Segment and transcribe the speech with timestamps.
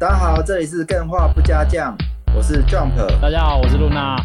[0.00, 1.92] 大家好，这里是更画不加酱，
[2.32, 2.94] 我是 Jump。
[3.20, 4.16] 大家好，我是露娜。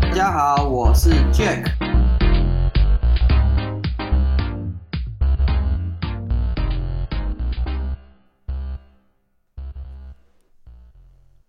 [0.00, 1.70] 大家好，我是 Jack。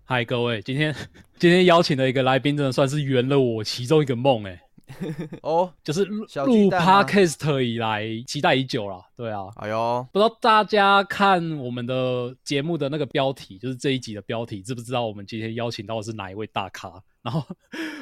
[0.03, 0.93] 嗨，各位，今天
[1.39, 4.59] 今天邀请的一个来宾，真的算是圆了我其中一个梦哎。
[5.43, 9.43] 哦，就是录小巨蛋吗 podcast 以来期待已久了，对啊。
[9.57, 17.01] 哎呦，不知道大家看我们的节目的那个标题，就是这一集的标题，知不知道我们今天邀请到的是哪一位大咖？
[17.21, 17.43] 然后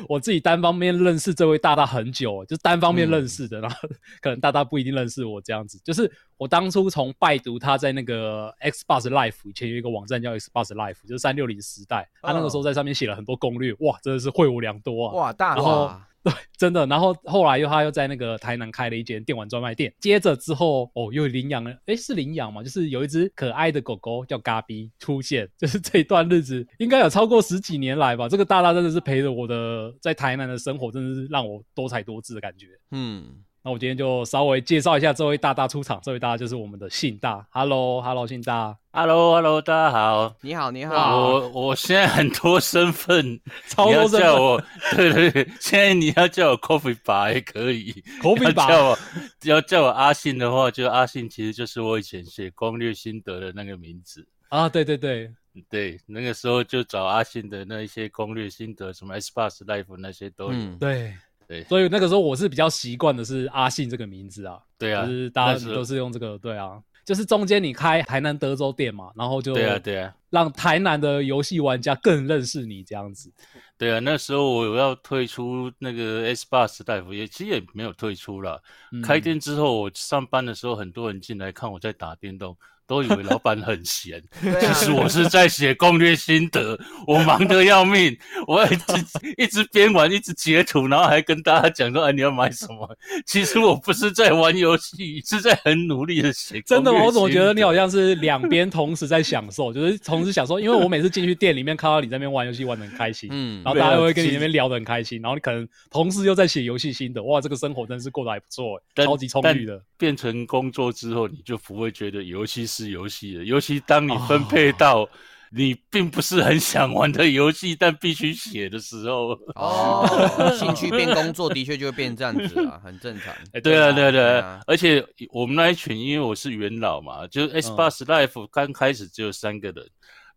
[0.08, 3.76] 我自己单方面认识这位大大很久，就是单方面认识的，然后
[4.22, 5.82] 可能大大不一定认识我这样子。
[5.84, 15.14] 就是我当初从拜读他在那个 Xbox Life 以前有一个网站叫 Xbox Life，就是三六零时代，他那个时候在上面写了很多攻略，哇，真的是会无良多啊！
[15.16, 16.86] 哇，大然后话， 对，真的。
[16.88, 22.62] 然后后来又他又在那个台南开了一间电玩专卖店，接着之后哦又领养了，诶，是领养吗？
[22.62, 28.28] 就是有一只可爱的狗狗叫嘎比出现，就是这一段日子应该有超过十几年来吧。
[28.28, 32.68] 这个大大真的是陪着我的在台南的生活，真的是让我多才多姿的感觉。
[32.92, 40.34] 嗯，那我今天就稍微介绍一下这位大大出场，这位大大就是我们的信大，Hello，Hello，信大，Hello，Hello，大家好。
[40.40, 43.26] 你好，你好，我我现在很多身份，
[43.86, 44.64] 你要超多身份叫我，
[44.96, 47.92] 对对对，现在你要叫我 Coffee 吧也可以。
[48.22, 48.98] Coffee 要 bar 叫我
[49.44, 54.26] 要叫我阿信的话，就阿信其实就是我以前写攻略心得的那个名字。
[54.48, 55.30] 啊，对对对，
[55.70, 60.52] 对，那个时候就找阿信的那一些攻略心得，什么 S Bus Life 那些都有。
[60.54, 61.14] 嗯，对
[61.48, 64.60] 对所以那个时候我是比较习惯的是阿信这个名字啊。
[64.78, 73.32] 对啊，就是大家都是用这个，对啊，就是中间你开台南德州店嘛，然后就对啊对啊让台南的游戏玩家更认识你这样子。
[73.78, 78.62] 对啊，那时候我要退出那个 S Bus Life，也其实也没有退出了。
[78.92, 82.58] 嗯开店之后，我上班的时候，很多人进来看我在打电动，
[82.88, 84.24] 都以为老板很闲。
[84.42, 88.18] 其实我是在写攻略心得，我忙得要命，
[88.48, 88.94] 我一直
[89.38, 92.98] 一直边玩一直截图，然后还跟大家讲说：“哎，你要买什么？”
[93.28, 96.60] 其实我不是在玩游戏，是在很努力的写。
[96.62, 109.82] 真的，我怎么觉得你好像是两边同时在享受，就是同事想说，因为我每次进去店里面看到你在那边玩游戏玩的很开心，嗯然后大家都会跟你那边聊得很开心，然后你可能同事又在写游戏心得，哇，这个生活真是过得还不错，但超级充裕的。
[109.98, 113.44] 变成工作之后，你就不会觉得游戏是游戏了。
[113.44, 115.08] 尤其当你分配到
[115.52, 120.06] 你并不是很想玩的游戏，但必须写的时候，哦，
[120.60, 123.34] 兴趣变工作的确就会变这样子啊，很正常。
[123.54, 124.62] 哎对啊，对啊，对对啊，啊。
[124.68, 129.86] 而且我们那一群，因为我是元老嘛，就是 S Bus Life 刚开始只有三个人，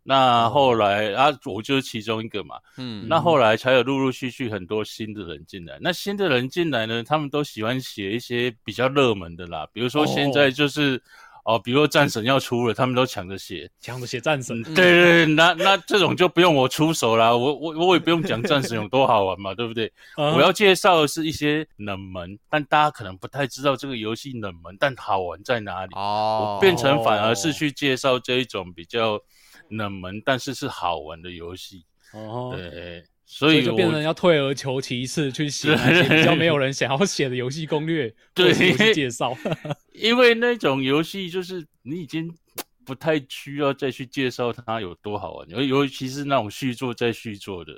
[0.03, 5.77] 那后来啊，我就是其中一个嘛，嗯，那后来才有陆陆续续很多新的人进来。
[5.81, 11.01] 那新的人进来呢，他们都喜欢写一些比较热门的啦，比如说现在就是
[11.43, 13.69] 哦比如说战神要出了，他们都抢着写。
[13.79, 19.91] 抢着写战神，对对对，那那这种就不用我出手啦，我我我也不用讲战神有多好玩嘛，对不对？
[20.17, 25.95] 嗯我要介绍的是一些冷门，但大家可能不太知道这个游戏冷门，但好玩在哪里。
[25.95, 29.19] 哦我，变成反而是去介绍这一种比较
[29.69, 31.85] 冷门，但是是好玩的游戏。
[32.13, 39.33] 哦，对，所所以就变成要退而求其次去写那些比较没有人想要写的游戏攻略， 对或者是游戏介绍。
[39.95, 42.29] 因为那种游戏就是你已经
[42.83, 47.71] 不太需要再去介绍它有多好玩，尤尤其是那种续作再续作的，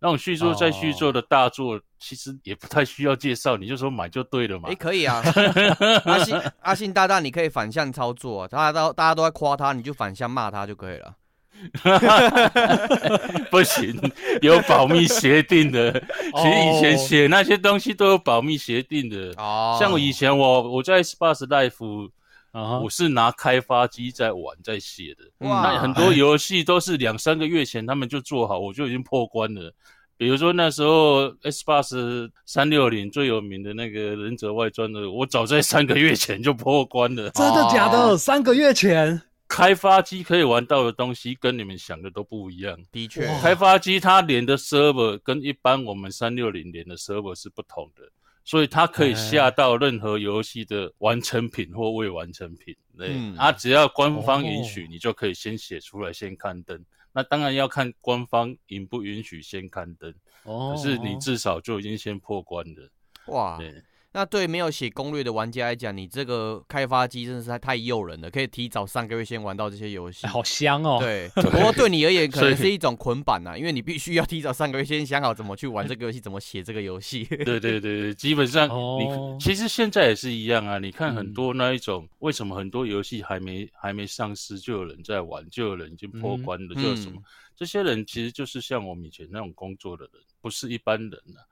[0.00, 4.74] 那种续作再续作的大作，其实也不太需要介绍，你就说买就对了嘛哎，。
[4.76, 5.20] 可以啊，
[6.06, 11.16] 阿信阿信大大，你可以反向操作啊，大家都大家都在夸他，你就反向骂他就可以了。
[13.50, 13.94] 不行，
[14.42, 15.92] 有保密协定的。
[15.92, 19.32] 其实以前哦写那些东西都有保密协定的。
[19.36, 22.10] 哦，像我以前我我在 Sparks Life，
[22.52, 25.48] 啊哈我是拿开发机在玩在写的。
[25.48, 29.72] 哇那很多游戏都是两三个月前他们就做好，我就已经破关了。
[30.16, 37.30] 比如说那时候 S 八十三六零最有名的那个忍者外传的，我早在三个月前就破关了。
[37.30, 37.98] 真的假的？
[37.98, 42.78] 哦三个月前，开发机可以玩到的东西跟你们想的都不一样。
[42.92, 48.08] 的确，开发机它连的 server 跟一般我们三六零连的 server 是不同的，
[48.44, 52.76] 所以它可以下到任何游戏的完成品或未完成品。
[52.96, 56.82] 对，嗯啊，只要官方允许，哦你就可以先写出来，先刊登。
[57.12, 60.14] 那当然要看官方允不允许先刊登，
[60.44, 62.88] 哦可是你至少就已经先破关了。
[63.26, 70.26] 哇，对，那对没有写攻略的玩家来讲，你这个开发机真的是太太诱人了，可以提早三个月先玩到这些游戏。
[70.26, 70.98] 哎好香哦。
[71.00, 77.24] 对， 不过对你而言可能是一种捆绑呐，因为你必须要提早三个月先想好怎么去玩这个游戏，怎么写这个游戏。
[77.24, 80.78] 对对对对，基本上你、哦其实现在也是一样啊。
[80.78, 87.20] 你看很嗯多那一种，为什么很多游戏还没还没上市就有人在玩，就有人已经破嗯关了，就有什么？
[87.20, 87.22] 嗯
[87.60, 91.44] 这些人其实就是像我们以前那种工作的人，不是一般人啊。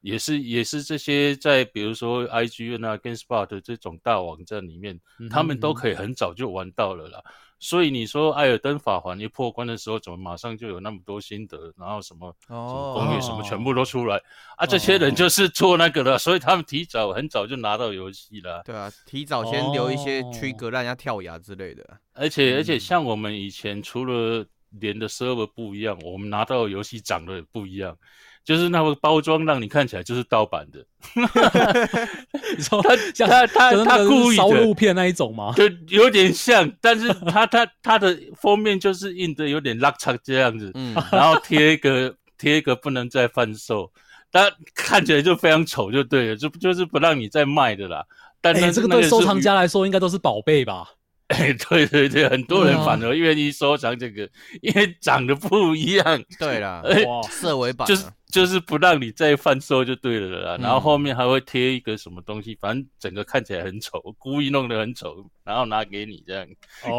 [0.00, 7.22] 也是也是这些在比如说 IGN 啊、GameSpot 这种大网站里面，嗯哼他们都可以很早就玩到了啦。
[7.62, 14.16] 所以你说《艾尔登法环》一破关的时候，怎么马上就有那么多心得，然后什么什么攻略什么全部都出来、
[14.56, 14.64] 啊？
[14.64, 18.62] 这些人就是做那个了，所以他们提早很早就拿到游戏了。
[18.64, 22.00] 对啊，提早先留一些哦 trigger 让人家跳崖之类的。
[22.14, 24.46] 而且而且嗯像我们以前除了
[24.80, 27.94] 连的 server 不一样，我们拿到游戏长得也不一样，
[28.44, 30.84] 就是那个包装让你看起来就是盗版的。
[32.56, 35.54] 你说他像他他他故意烧的录片那一种吗？
[35.56, 43.90] 就有点像，但是 他他他的封面就是印的有点拉长这样子，嗯，然后贴一个贴一个不能再贩售，
[44.30, 48.04] 但看起来就非常丑，就对了，就就是不让你再卖的啦。
[48.40, 50.88] 但哎、那这个对收藏家来说应该都是宝贝吧？
[51.30, 54.28] 哎，对对对，很多人反而愿意收藏这个，
[54.62, 60.56] 因为长得不一样，对啦， 哎哇，色尾版啊就是就是不让你再贩售就对了啦。
[60.56, 66.44] 嗯然后后面还会贴一个什么东西，反正整个看起来很丑，故意弄得很丑，然后拿给你这样，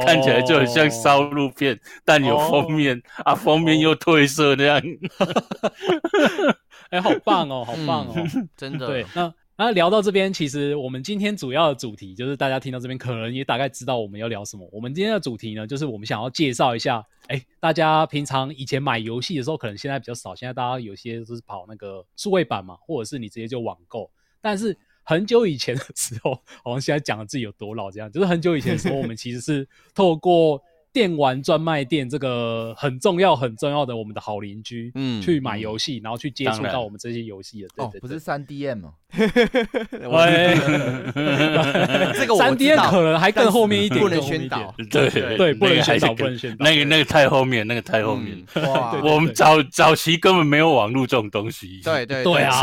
[0.06, 4.82] 看起来就很像哦烧录片，但有封面、啊，封面又褪色那样。
[6.90, 8.14] 哎、好棒哦，好棒哦！
[8.58, 8.86] 真的。
[8.88, 9.34] 对，那
[9.64, 14.68] 那聊到这边，其实我们今天主要的主题就是大家听到这边，可能也大概知道我们要聊什么。
[14.72, 24.10] 我们今天的主题呢，就是我们想要介绍一下，哎，大家平常以前买游戏的时候，可能现在比较少，现在大家有些都是跑那个数位版嘛，或者是你直接就网购。
[24.42, 26.34] 但是很久以前的时候，
[26.64, 30.60] 好像现在讲的自己有多老这样，就是很久以前的时候，我们其实是透过
[30.94, 37.68] 电玩专卖店这个很重要很重要的我们的好邻居，嗯去买游戏，然后去接触到我们这些游戏的。
[37.76, 40.56] 对哦不是三 DM 吗， 喂，
[42.18, 44.74] 这个我三 DM 可能还更后面一点，不能宣导。
[44.90, 46.66] 对对不能宣导不能宣导。
[46.66, 48.44] 那个那个太后面，那个太后面。
[48.56, 48.64] 嗯。
[48.70, 51.80] 哇，我们早早期根本没有网络这种东西。
[51.84, 52.42] 对对对。
[52.44, 52.62] 啊。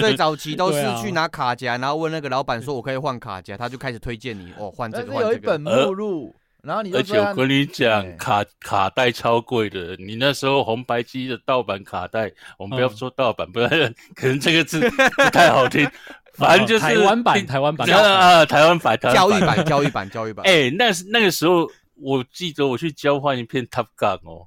[0.00, 5.60] 最早期都是去拿卡夹，然后问那个老板说：“我可以换卡夹。”他就开始推荐你哦，换这个换这个有一本。
[5.60, 9.96] 目录，然后你就而且我跟你讲对，卡卡带超贵的。
[9.96, 13.70] 你那时候红白机的盗版卡带，我们不要嗯说盗版，不然
[14.14, 14.80] 可能这个字
[15.16, 15.88] 不太好听。
[16.34, 20.46] 反正就是台湾版台湾版啊啊，台湾版，台湾教育版，教育版，教育版。
[20.46, 24.46] 哎、那是那个时候，我记得我去交换一片 Top Gun 哦，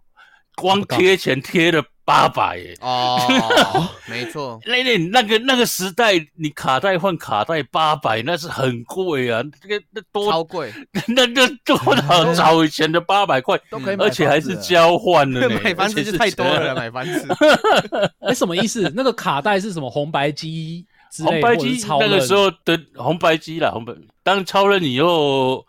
[0.56, 2.76] 光贴钱贴了八百耶。
[2.82, 3.18] 哦，
[4.06, 9.42] 没错，那那那个那个时代，你卡带换卡带八百，那是很贵啊！
[9.62, 10.74] 这个那多超贵，
[11.08, 15.60] 那那多少早以前的八百块，都可以买而且还是交换的呢。
[15.64, 17.28] 买房子就太多了啦，买房子。
[18.20, 18.92] 哎，什么意思？
[18.94, 19.90] 那个卡带是什么？
[19.90, 20.86] 红白机
[21.24, 23.94] 红白机那个时，候的红白机啦，红白
[24.24, 25.66] 当超人以后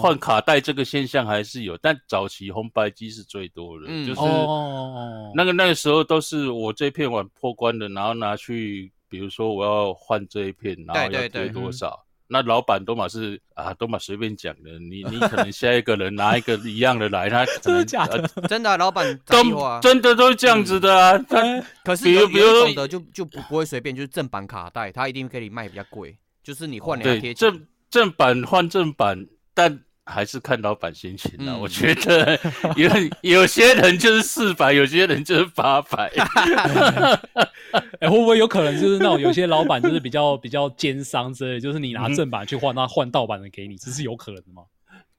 [0.00, 4.54] 换卡带这个现象还是有，但早期红白机是最多的，嗯就是哦哦
[4.96, 12.04] 哦，那个那个时候都是我这片碗破关的，然后拿去，比如说我要换这一片，然后要对对对贴多少。
[12.30, 14.78] 那老板都嘛是啊，都嘛随便讲的。
[14.78, 18.30] 你你可能下一个人拿一个一样的来，他可 真的能假的？
[18.36, 19.80] 呃真的啊，老板都。
[19.80, 21.18] 真的都是这样子的啊。
[21.28, 21.42] 他
[21.84, 27.34] 可是比如有比如说有一种的就就不不会随便，就是正版卡带，他一定可以卖比较贵，就是你换两对贴。
[27.34, 31.54] 正正版换正版，但还是看老板心情啊。
[31.54, 32.38] 嗯我觉得
[32.76, 32.90] 有
[33.22, 36.10] 有些人就是四百，有些人就是八百。
[38.00, 44.62] 哎，会不会有可能就是那种有些老板就是比较 比较奸商之类的，就是你拿嗯正版去换，他换盗版的给你，这是有可能的吗？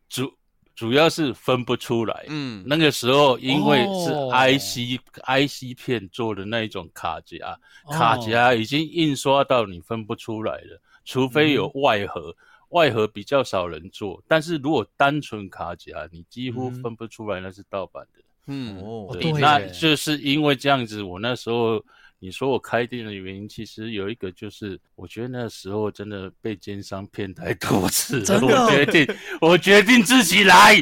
[0.09, 0.31] 主
[0.75, 2.25] 主要是分不出来。
[2.27, 12.35] 嗯，那个时候因为是哦 IC、IC 片做的那一种卡夹，哦卡夹已经印刷到你分不出来了，除非有嗯外盒。
[12.71, 16.81] 外盒比较少人做，但是如果单纯卡夹，你几乎嗯。
[16.81, 18.21] 分不出来那是盗版的。
[18.47, 21.83] 嗯，哦哦，对，那就是因为这样子，我那时候
[22.23, 30.75] 你说我开店的原因，其实有一个就是，我觉得那时候真的被奸商骗太多次我决定，我决定自己来。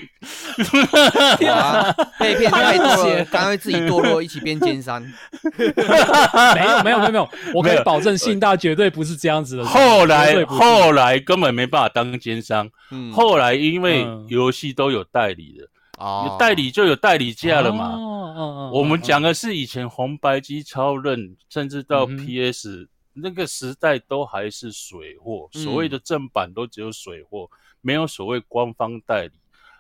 [1.48, 5.02] 哇，被骗太多干脆自己堕落，一起变奸商。
[5.56, 9.64] 没有没有没有没有，我可以保证信大绝对不是这样子的。
[9.64, 15.70] 后来后来根本没办法当奸商，嗯，后来因为嗯游戏都有代理的，
[16.00, 17.96] 哦有代理就有代理价了嘛。
[17.96, 27.50] 哦哦哦，我们嗯讲的是以前红白机超任，甚至到 PS 那个时代都还是水货，所谓的正版都只有水货，
[27.82, 29.32] 没有所谓官方代理，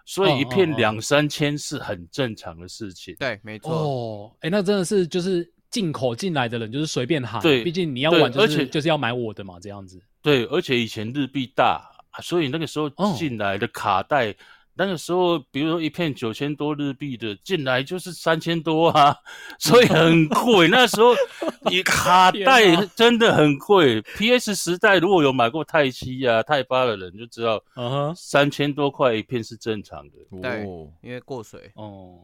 [0.04, 3.16] 所以一片两三千是很正常的事情。
[3.18, 10.02] 对，没错，哦，哎，那真的是就是进口进来的人就是随便喊，对毕竟你要对玩就而且是就是要买我的嘛，这样子。
[10.22, 11.82] 对，而且以前日币大，
[12.22, 13.16] 所以那个时候哦。
[13.18, 14.36] 进来的卡带，
[14.80, 19.14] 那个时候比如说一片九千多日币的进来就是三千多啊，
[19.60, 20.70] 所以很贵。
[20.70, 21.14] 那时候
[21.70, 24.02] 你卡带真的很贵。
[24.02, 27.62] PS 时代如果有买过泰七啊、泰八的人就知道，
[28.16, 30.42] 三千多块一片是正常的。
[30.42, 32.20] 对哦，因为过水，哦，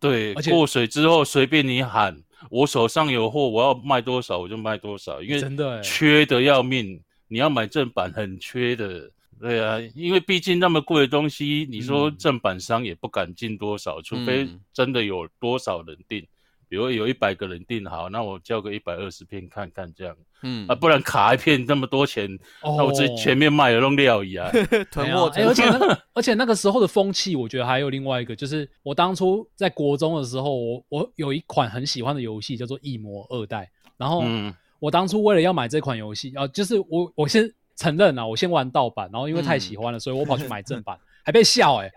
[0.00, 9.08] 对，而且过水之后随便你喊，我手上有货，我要卖多少我就卖多少，因为真的哎，缺的要命，你要买正版很缺的。
[9.40, 12.16] 对啊，因为毕竟那么贵的东西，你说嗯。
[12.18, 14.60] 正版商也不敢进多少，除非嗯。
[14.72, 16.20] 真的有多少人订，
[16.68, 20.66] 比如有一百个人订好，那我交个一百二十片看看这样嗯。
[20.68, 24.50] 啊，不然卡一片那么多钱，那我这哦前面卖了弄料一啊。
[24.92, 33.64] 囤货而且那个，而且那个时候的风气，我觉得还有另外一个，就是我当初在国中的时候，我我有一款很喜欢的游戏叫做《异魔二代》，
[33.96, 41.76] 然后嗯，我当初为了要买这款游戏，啊、就是我我先承认啊，我先玩盗版，然后因为太喜欢了，所以我跑去买正版， 还被笑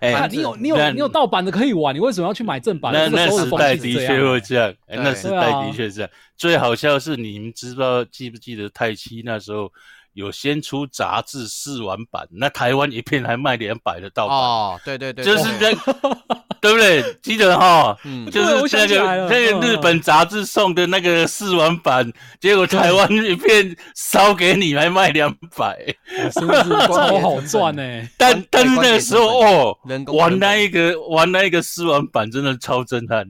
[0.00, 2.92] 哎、你有你有你有盗版的可以玩，你为什么要去买正版？
[2.92, 6.10] 那那那个时候的风时代的确会欸这样，哎那时代的确是这样。
[6.36, 9.72] 最好笑是，你们知道记不记得泰七那时候
[10.14, 15.72] 有先出杂志试玩版，那台湾一片还卖两百的盗版，哦，对对对，就是对。
[15.72, 15.94] 那，
[16.62, 17.02] 对不对？
[17.22, 18.30] 记得哈，嗯。
[18.30, 25.76] 就是那个那个嗯日本杂志送的那个试玩版，结果台湾一片烧给你还卖两百，
[26.32, 29.78] 是不是超好赚呢、但但是那个时候哦，
[30.14, 33.26] 玩那一个玩那一个试玩版真的超震撼，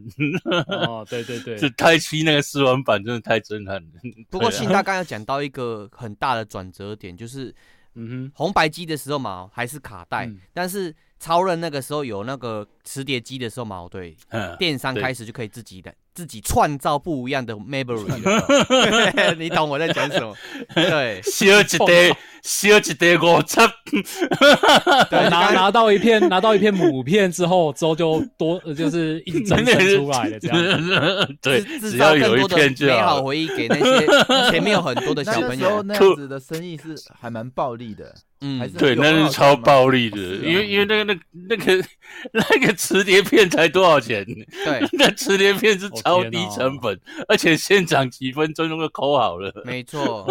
[0.69, 3.89] 哦，对对对， 是泰七那个试玩版真的太震撼了。
[4.31, 7.55] 不过信大刚刚讲到一个很大的转折点，就是
[7.95, 8.33] 嗯哼。
[8.35, 10.41] 红白机的时候嘛，还是卡带，嗯。
[10.53, 18.05] 但是超人那个时候有那个磁碟机的时候嘛，对，嗯，电商对开始就可以自己的自己创造不一样的 memory
[19.39, 20.35] 你懂我在讲什么？
[20.75, 23.57] 对烧一袋，烧一袋五十，
[25.09, 30.59] 对，刚拿拿到一片拿到一片母片之后，之后就多呃就是一直增生出来的这样。
[31.41, 33.23] 对，只要有一造更多的片就美好好。
[33.23, 35.83] 回忆给那些前面有很多的小朋友。
[35.85, 38.13] 那那样子的生意是还蛮暴利的，
[38.45, 41.19] 嗯对，那是超暴力的，因为因为那个那
[41.49, 41.85] 那个
[42.33, 44.25] 那个磁碟片才多少钱？
[44.65, 49.53] 对，那磁碟片是超低成本，而且现场几分钟就抠好了。
[49.65, 50.27] 没错，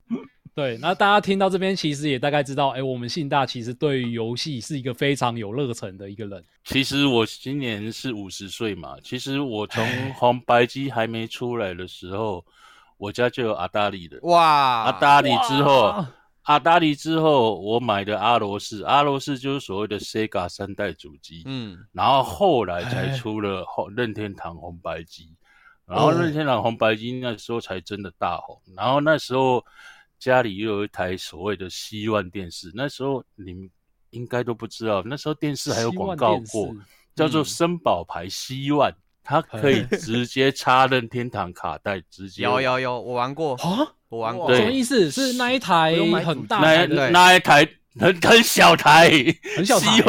[0.54, 6.42] 对，那大家听到这边，其实也大概知道，哎，我们信大其实对于游戏是一个非常有热忱的一个人。
[6.64, 12.44] 其实我今年是五十岁嘛，其实我 从哎红白机还没出来的时候，
[12.96, 14.18] 我家就有阿达利的。
[14.22, 14.42] 哇，
[14.84, 16.10] 阿达利之后哇，
[16.50, 25.32] 阿达利之后，我买的阿罗士，阿罗士就是所谓的 Sega 三代主机，嗯，然后后来才哎出了后任天堂红白机，
[25.86, 29.64] 然后哦任天堂红白机那时候才真的大红，然后那时候
[30.18, 33.70] 家里又有一台所谓的希望电视，那时候你们
[34.10, 36.74] 应该都不知道，那时候电视还有广告过，
[37.14, 37.44] 叫做嗯。
[37.44, 38.92] 森宝牌希望。
[39.22, 43.94] 它可以直接插任天堂卡带，直接有有有，我玩过，啊？
[44.10, 45.10] 什么意思？
[45.10, 47.10] 是那一台很大台的？
[47.10, 47.66] 那一台
[47.98, 49.10] 很很小台，
[49.56, 50.02] 很小台？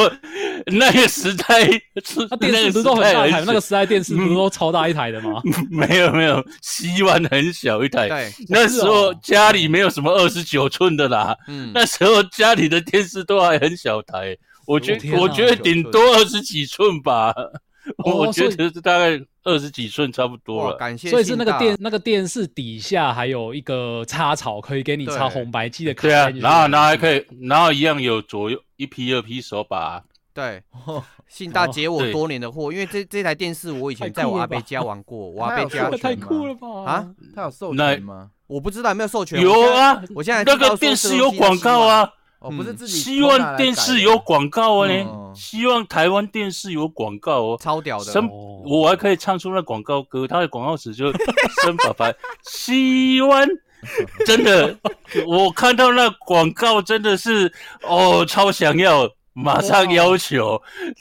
[0.66, 1.64] 那个时代
[2.04, 3.42] 是那电视不是都很大台？
[3.44, 5.40] 那个时时代电视不是都超大一台的吗？
[5.70, 8.32] 没有没有，希望很小一台。
[8.48, 9.18] 那时候哦。
[9.22, 17.32] 家里没有什么二十九寸的啦，嗯，那时候家里的电视都还很小台，我觉我觉得顶多二十几寸吧，
[18.04, 20.76] 我觉得大概二十几寸差不多，了。
[20.76, 26.28] 感谢所以是那个电那个电视底下还有一个插槽，可以给你插对红白机的卡对啊。
[26.30, 30.02] 然后然后还可以，然后一样有左右一批二批手把，
[30.34, 30.62] 对，
[31.28, 36.68] 信大解我多年的惑，因为这这台电视我以前在我阿伯家玩过， 我阿伯家太酷了吧！
[36.84, 38.30] 啊，他有授那权吗？
[38.46, 42.08] 我不知道有没有授权，有啊，我现在那个电视有广告，啊，
[42.42, 42.76] 哦，不是嗯。
[42.76, 47.58] 自己希望电视有广告啊呢嗯，希望台湾电视有广告哦。
[47.60, 51.12] 超屌的，生哦我还可以唱出那广告歌，他的广告词就
[51.62, 52.12] 生爸爸
[52.44, 53.46] 希望，
[54.26, 54.78] 真的，
[55.26, 60.60] 我看到那广告真的是哦，超想要，马上要求，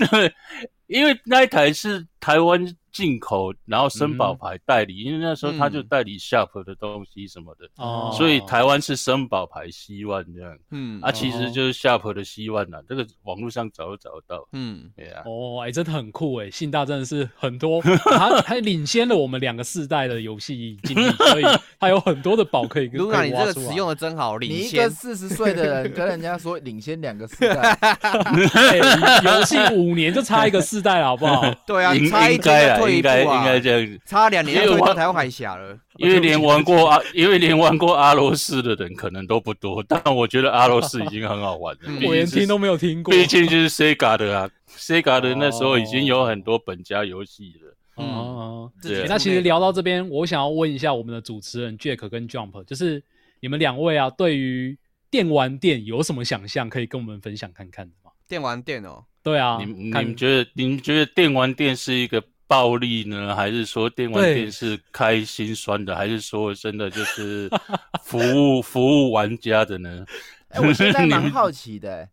[0.10, 0.34] 对，
[0.88, 10.58] 因为那一台是台湾进口，然后森宝嗯牌代理，因为那时候他就嗯代理 Sharp 的东西什么的，哦，所以台湾是森宝牌希万这样。
[10.72, 14.48] 嗯啊，其实就是 Sharp 的希万呐，这个网络上找都找得到。
[14.54, 16.50] 嗯，对啊，哦，哎、真的很酷哎！
[16.50, 21.44] 信大真的是很多， 他还领先了我们两个世代的游戏经历，所以
[21.80, 23.00] 他有很多的宝可以跟。
[23.02, 24.90] 露娜，可以挖出来你这个词用的真好，领你一个先。
[24.90, 28.78] 四十岁的人跟人家说领先两个世代， 哎
[29.24, 31.42] 游戏五年就差一个世代了，好不好？
[31.66, 34.00] 对啊，你差一应该啊，天就退一应该应该这样子。
[34.06, 35.78] 差两年就退因为我到台湾海峡了。
[35.98, 41.82] 因为连玩过阿，因为连玩过阿罗斯的人可能都不多，但我觉得阿罗斯已经很好玩了。
[42.06, 43.14] 我连听都没有听过。
[43.14, 47.76] 毕竟就是 Sega 的啊，Sega 的那时候已经有很多本家游戏了。
[47.96, 53.04] 哦对那其实聊到这边，我想要问一下我们的主持人 Jack 跟 Jump，就是
[53.42, 54.76] 你们两位啊，对于
[55.12, 58.12] 电玩店有什么想象，可以跟我们分享看看的吗？
[58.28, 67.50] 电玩店哦，对啊，你你们觉得你们觉得电玩店是一个暴力呢，还是说电玩对店是开心酸的，还是说真的就是
[68.04, 70.06] 服务服务玩家的呢？
[70.50, 72.10] 哎、我现在 蛮好奇的、欸，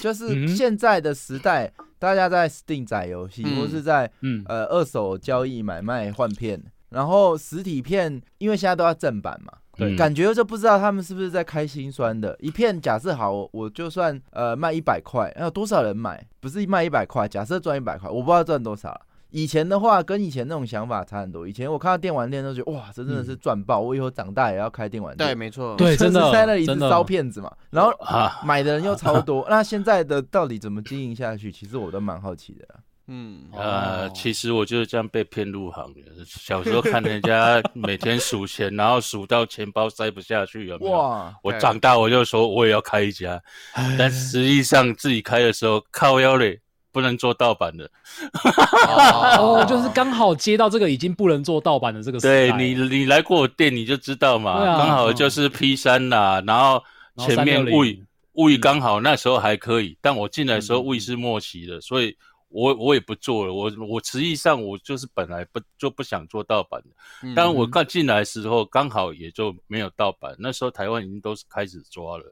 [0.00, 12.36] 就是嗯现在的时代，大家在 Steam 载游戏，嗯或是在嗯呃二手交易买卖换片，然后实体片，因为现在都要正版嘛，对感觉就不知道他们是不是在开心酸的。
[12.38, 16.24] 一片假设好，我我就算呃卖一百块，那有多少人买？
[16.38, 19.00] 不是卖一百块，假设赚一百块，我不知道赚多少。
[19.30, 21.46] 以前的话，跟以前那种想法差很多。
[21.46, 23.80] 以前我看到电玩店都觉得哇，这真的是赚爆！
[23.80, 25.28] 我以后长大也要开电玩店。
[25.28, 29.46] 对，没错，对，真的就是在那里一直真的烧骗子嘛，然后啊，买的人又超多。
[29.50, 31.50] 那现在的到底怎么经营下去？
[31.50, 32.80] 其实我都蛮好奇的啦。
[33.12, 36.00] 嗯，呃，哦其实我就是这样被骗入行的。
[36.24, 40.92] 小时候看人家 每天数钱，然后数到钱包塞不下去，有没有？
[40.92, 43.42] 哇，我长大我就说我也要开一家，
[43.98, 46.60] 但实际上自己开的时候靠腰嘞，
[46.92, 47.90] 不能做盗版的。
[49.38, 52.56] 哦， 就是刚好接到这个已经不能做盗版的这个时代。
[52.56, 56.82] 对你，你来过我店你就知道嘛，刚好就是 P 三啦，然后
[57.14, 58.04] 然后前面360
[58.34, 62.16] We We 刚好那时候还可以，但我进来的时候嗯嗯 We 是末期的，所以
[62.48, 66.88] 我我也不做了，我我实际上我就是本来不就不想做盗版的，
[67.22, 67.34] 嗯。
[67.34, 72.24] 但我刚进来的时候刚好也就没有盗版，那时候台湾已经都是开始抓了。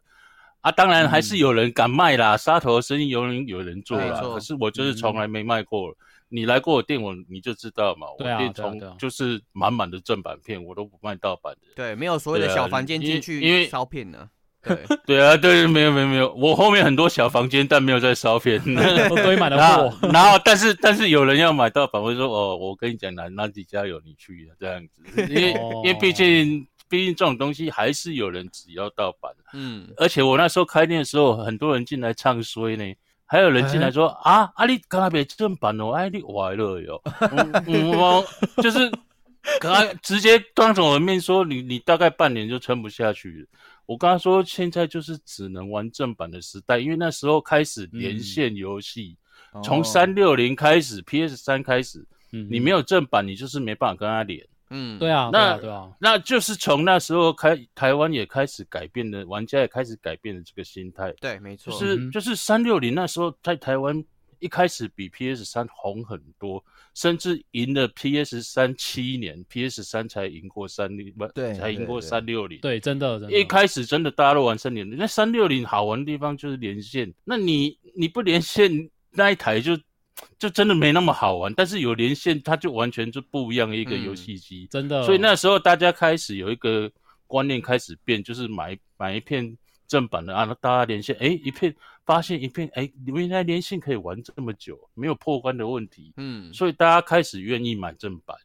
[0.60, 4.20] 啊，当然还是有人敢卖啦，杀头的生意有人有人做啦。
[4.20, 5.94] 可是我就是从来没卖过。
[6.30, 8.06] 你来过我店，我你就知道嘛。
[8.18, 11.68] 我店从就是满满的正版片，我都不卖盗版的。
[11.74, 14.28] 对，没有所谓的小房间进因为烧片呢。
[14.62, 18.60] 对，对啊，对，没有没有没有，我后面很多小房间，但没有在烧片。
[19.08, 20.08] 都堆满了货。
[20.12, 29.32] 然后但是但是有人要买盗版，我就说哦，我跟你讲哪哪几家有你去这样子，因为、哦因为毕竟毕竟这种东西还是有人只要盗版。
[29.52, 32.94] 嗯，而且我那时候开店的时候，很多人进来唱衰呢，
[33.26, 37.02] 还有人进来说、啊啊你刚才别正版哦，哎你歪了哟，
[38.62, 38.90] 就是
[39.60, 43.46] 刚才直接当着我的面说你你大概半年就撑不下去了。
[43.86, 49.16] 我跟他说现在就是只能玩正版的时代，因为那时候开始连线游戏，
[49.64, 54.46] 从哦三六零开始，PS 三开始，嗯你没有正版，你就是没办法跟他连。
[54.70, 64.04] 嗯，对啊，对那啊，对啊，那就是从那时候开，台湾也开始改变了，玩家也开始改变了这个心态，对，没错，就是、嗯就是三六零那时候在台湾
[64.40, 72.60] 一开始比 PS 三红很多，甚至赢了 PS 三七年，PS 三才赢过三六不，对才赢过三六零。
[72.60, 73.36] 对，真的，真的。
[73.36, 78.70] 一开始真的大家都玩三六零，那三六零好玩的地方就是连线，那你你不连线
[79.10, 79.76] 那一台就
[80.38, 84.66] 就真的没那么好玩，但是有连线它就完全就不一样的一个嗯游戏机。
[84.70, 86.90] 真的，所以那时候大家开始有一个
[87.26, 98.36] 观念开始变，就是买买一片正版的啊，大家连线，哎，一片发现一片，哎，原来连线可以玩这么久，没有破关的问题，嗯，所以大家开始愿意买正版、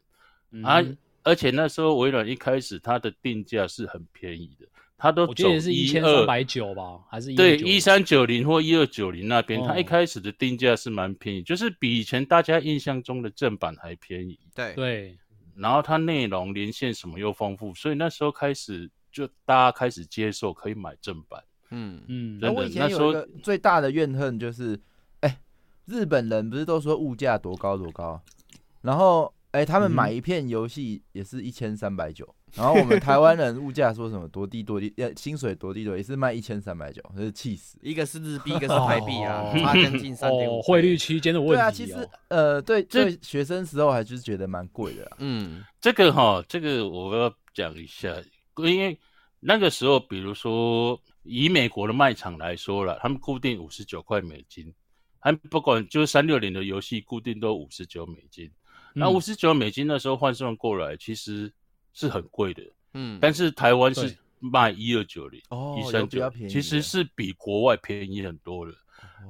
[0.50, 0.62] 嗯。
[0.62, 0.82] 啊。
[1.26, 4.66] 而且那时候微软一开始它的定价是很便宜的，
[5.04, 14.38] 它都走我记得是一一千三二百九吧，还是对，1290一三九零或一二九零那边，它哦一开始的定价是蛮便宜，就是比以前大家印象中的正版还便宜。
[14.54, 15.18] 对，对，
[15.54, 21.44] 然后它内容连线什么又丰富，所以那时候开始就大家开始接受可以买正版。
[21.68, 24.80] 嗯，嗯，真的那我以前那时候有一个最大的怨恨就是，
[25.20, 25.38] 哎、
[25.84, 28.18] 日本人不是都说物价多高多高，
[28.80, 37.78] 然后哎、他们买一片游戏也是一千三百九，然后我们台湾人物价说什么多低多低，呃，薪水多低多低，也是卖一千三百九，真是气死。
[37.80, 41.56] 一个是日币，一个是台币啊，哦差将近三点五，哦，汇率，区间的问题、哦。
[41.56, 45.16] 对啊，其实呃，对这对，学生时候还就是觉得蛮贵的啦。
[45.20, 48.12] 嗯，这个哈，这个我要讲一下，
[48.56, 48.98] 因为
[49.38, 54.74] 那个时候，比如说以美国的卖场来说了，他们固定五十九块美金，
[55.20, 58.50] 还不管就是三六零的游戏固定都五十九美金。
[58.94, 61.52] 那嗯五十九美金那时候换算过来其实
[61.92, 62.62] 是很贵的，
[62.94, 68.72] 嗯，但是台湾是卖一二九零、哦有一三九其实是比国外便宜很多的。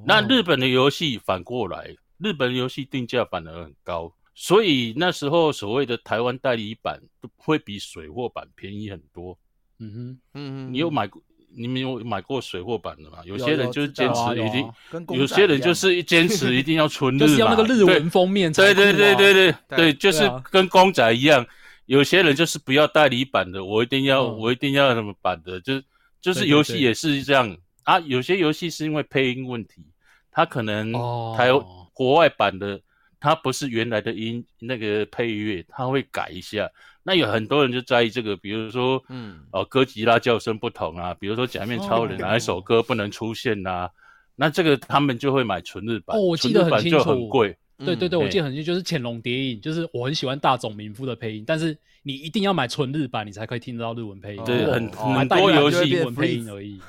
[0.05, 9.37] 那日本的游戏反过来，日本游戏定价反而很高，所以那时候所谓的台湾代理版都会比水货版便宜很多。
[9.79, 11.21] 嗯哼，嗯哼，你有买过？
[11.57, 13.19] 你们有买过水货版的吗？
[13.25, 14.69] 有有些人就是坚持一定
[15.09, 21.45] 有些人就是坚持一定要纯日 就是要那个日文封面对对对对对对对，就是跟公仔一样，
[21.85, 24.37] 有些人就是不要代理版的，我一定要嗯。
[24.39, 25.83] 我一定要什么版的，就是
[26.21, 27.55] 就是游戏也是这样。
[27.83, 27.99] 啊。
[27.99, 29.85] 有些游戏是因为配音问题，
[30.31, 31.35] 它可能哦。
[31.37, 31.49] 台
[31.93, 32.79] 国外版的
[33.25, 36.69] 它不是原来的音那个配乐，它会改一下。
[37.01, 43.89] 那有很多人就在意这个，比如说嗯哦哥吉拉叫声不同啊，比如说假面超人哦哪一首歌不能出现呐、
[44.35, 47.57] 那这个他们就会买纯日版，哦我记得纯日版就很清楚很贵。
[47.79, 54.43] 对对对，嗯我记得很清楚，就是《潜龙谍影》，就是我很喜欢大冢明夫的配音，但是你一定要买纯日版，你才可以听得到日文配音。
[54.45, 56.79] 对，哦很多游戏文配音而已。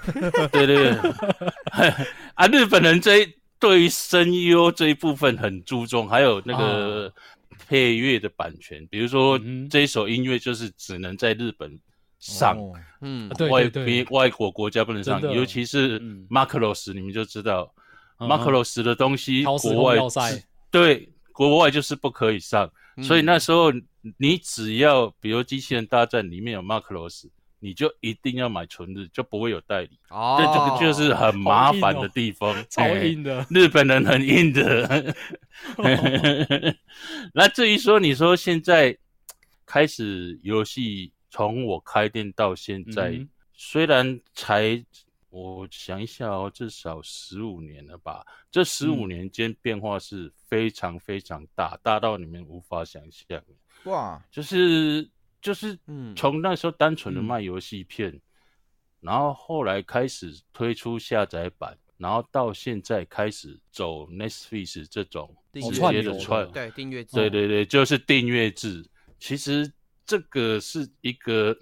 [0.53, 0.91] 对对对，
[2.37, 7.13] 啊，日本人这一对于声优这一部分很注重，还有那个
[7.69, 9.41] 配乐的版权，比如说
[9.71, 11.79] 这一首音乐就是只能在日本
[12.19, 12.73] 上，哦。
[13.01, 13.29] 嗯。
[13.51, 13.85] 外对对对。
[13.85, 16.27] 别外国国家不能上尤其是嗯。
[16.31, 17.75] Macross，你们就知道
[18.19, 19.97] 嗯 Macross 的东西国外
[20.71, 22.71] 对国外就是不可以上，
[23.03, 23.73] 所以那时候
[24.19, 27.27] 你只要比如机器人大战里面有 Macross。
[27.67, 29.99] 你就一定要买纯日，就不会有代理。
[30.09, 33.45] 哦，这这个就是很麻烦的地方， 超哎硬的。
[33.51, 35.17] 日本人很硬的。
[37.35, 38.97] 那至于说，你说现在
[39.67, 44.85] 开始游戏，从我开店到现在，嗯虽然才
[45.31, 48.25] 我想一下哦，至少十五年了吧？
[48.49, 53.43] 这十五嗯年间变化是非常非常大，大到你们无法想象。
[53.87, 55.09] 哇，就是
[55.47, 56.13] 就是嗯。
[56.17, 57.25] 从那时候单纯的嗯。
[57.25, 58.21] 卖游戏片，
[59.01, 68.85] 然后后来开始推出下载版，然后到现在开始走 Netflix 这种订直阅流的接的串，对订阅制，对对对，就是订阅制。
[69.21, 69.73] 其实
[70.05, 71.57] 这个是一个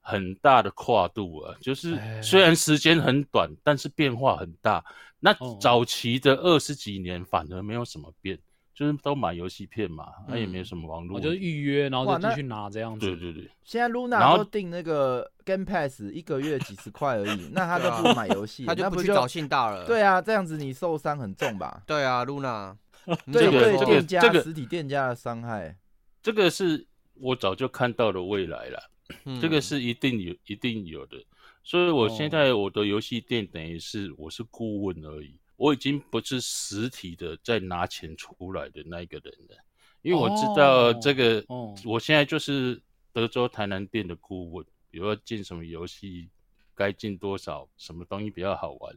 [0.00, 2.20] 很大的跨度啊，就是哎。
[2.20, 4.84] 虽然时间很短，但是变化很大。
[5.20, 5.56] 那哦。
[5.60, 8.36] 早期的二十几年反而没有什么变，
[8.74, 11.20] 就是都买游戏片嘛，那、也没有什么网络我。
[11.20, 13.06] 就是预约，然后哇那就继续拿这样子。
[13.06, 19.86] 对对对，现在然 Luna 都订那个 Game Pass 一个月几十块而已，那他对啊都不买游戏， 他就不不去找信大了。
[19.86, 21.82] 对啊，这样子你受伤很重吧？
[21.86, 22.74] 对啊，Luna，
[23.32, 25.76] 对对，怎么说这个店家这个实体店家的伤害。
[26.22, 26.84] 这个是
[27.14, 28.90] 我早就看到的未来了，
[29.24, 31.16] 嗯这个是一定有一定有的。
[31.62, 39.56] 所以我现在我的游戏店等于是我是顾问而已，我已经不是实体的在拿钱出来的那一个人了，
[40.02, 42.80] 因为我知道哦这个，哦我现在就是
[43.12, 46.28] 德州台南店的顾问，比如说进什么游戏。
[46.76, 48.92] 该进多少，什么东西比较好玩，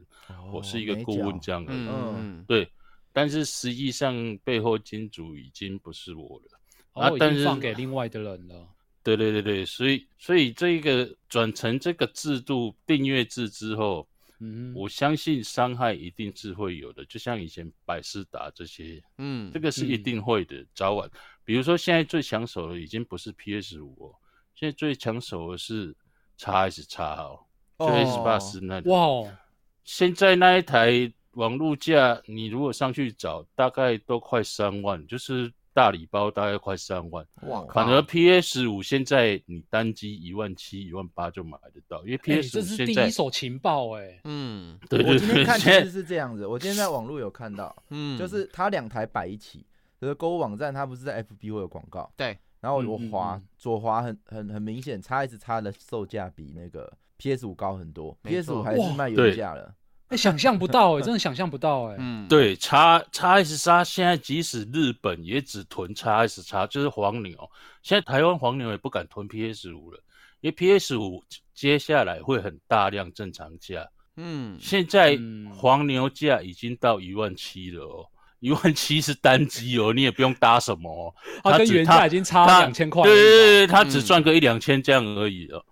[0.52, 1.78] 我是一个美顾问角这样而已。
[1.78, 2.68] 嗯嗯对，
[3.12, 6.60] 但是实际上背后金主已经不是我了。
[6.92, 8.66] 然后已经啊但是放给另外的人了。
[9.04, 14.08] 对对对对，所以所以这个转成这个制度订阅制之后，
[14.40, 21.10] 嗯，我相信伤害一定是会有的，就像以前百事达这些，嗯，这个是一嗯定会的，早晚。
[21.44, 24.14] 比如说现在最抢手的已经不是 PS 五哦，
[24.54, 25.94] 现在最抢手的是
[26.36, 27.40] x S 叉哦，
[27.78, 28.88] 就哦 S 八十那里。
[28.88, 29.36] 哇哦，
[29.84, 37.24] 现在那一台网络价，你如果上去找，大概都快三万，就是大礼包大概快三万。
[37.72, 44.20] 反而 PS 五现在你单机一万七、一万八就买得到，因为哎 PS 这是第五现在一手情报哎。
[44.24, 49.64] 嗯对对对，我今天看 其实是这样子，我今天在网络有看到，嗯，就是它两台摆一起，
[50.00, 59.72] 就是购物网站它不是在 FB 会有广告，对，然后嗯嗯我滑嗯左滑很很很明显，x S 叉的售价比那个 PS 五高很多，PS 五还是卖原价了。
[60.08, 61.96] 哎，想象不到哎，真的想象不到哎。
[61.98, 67.50] 嗯，对叉叉 S 叉现在即使日本也只囤叉 S 叉，就是黄牛。
[67.82, 70.00] 现在台湾黄牛也不敢囤 PS 五了，
[70.40, 71.22] 因为 PS 五
[71.54, 73.86] 接下来会很大量正常价。
[74.16, 78.06] 嗯，现在嗯黄牛价已经到一万七了哦，
[78.40, 81.14] 一万七是单机哦， 你也不用搭什么哦。
[81.44, 83.02] 它跟原价已经差他两千块。
[83.02, 85.64] 对对对，他只嗯赚个一两千这样而已了。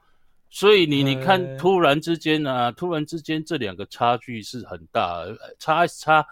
[0.51, 5.37] 所以你你看，呃突然之间啊，突然之间这两个差距是很大的。
[5.59, 6.27] 叉 S 叉，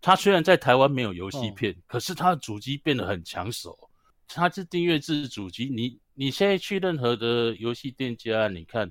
[0.00, 3.76] 它虽然在台湾没有游戏哦片，可是它的主机变得很抢手。
[4.26, 8.90] 它是订阅制主机，你你现在去任何的游戏店家，你看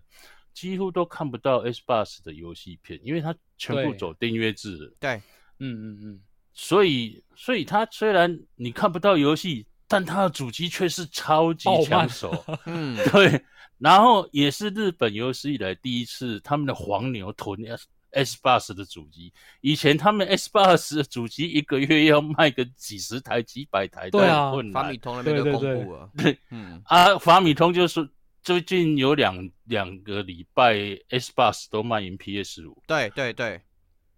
[0.53, 4.93] 几乎都看不到 S Bus 的游戏片，因为它全部走订阅制了。
[4.99, 5.21] 对，
[5.59, 6.21] 嗯嗯嗯，
[6.53, 12.43] 所以，所以它虽然你看不到游戏，但它的主机却是超级抢手。
[12.65, 13.39] 嗯，对，
[13.79, 19.31] 然后也是日本有史以来第一次，他们的黄牛囤 S S 八十的主机。
[19.61, 24.83] 以前他们 S 八十的主机一个月要卖个几十台、几百台，对啊困难。
[24.83, 26.37] 法米通那边就公对对对布了，对。
[26.49, 28.09] 嗯，啊，法米通就是
[28.41, 30.75] 最近有两两个礼拜
[31.09, 32.81] S 八十都卖赢 PS 五。
[32.87, 33.61] 对对对，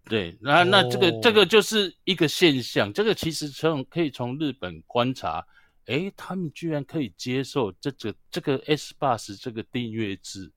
[0.08, 1.20] 对，那那这个、哦。
[1.20, 5.44] 这个就是一个现象，这个其实从可以从日本观察，
[5.90, 10.50] 诶，他们居然可以接受这个这个 S 八十这个订阅制，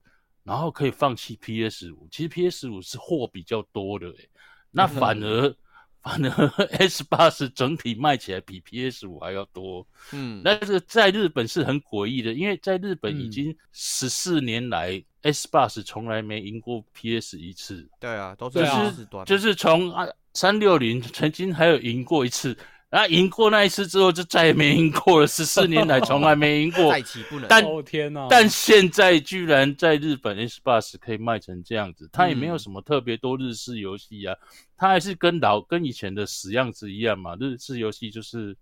[0.43, 2.07] 然后可以放弃 PS 五。
[2.11, 4.29] 其实 PS 五是货比较多的，诶，
[4.71, 5.55] 那反而、
[6.03, 9.87] 反而 S 八十整体卖起来比 PS 五还要多。
[10.11, 17.89] 嗯，那这个在日本是很诡异的，因为在日本已嗯经十四年来、s 八十从来没赢过 PS 一次。
[17.99, 22.57] 对啊，都是对啊四端，就是从啊三六零曾经还有赢过一次，
[22.93, 27.01] 然后赢过那一次之后就再也没赢过了，十四年来 从来没赢过再。
[27.01, 28.27] 起不能，但哦天哪！
[28.29, 34.37] 但现在居然在日本 S 八十可以卖成这样子，它也没有嗯什么特别多日式游戏啊，
[34.77, 38.55] 它还是跟老跟以前的死样子一样嘛，日式游戏就是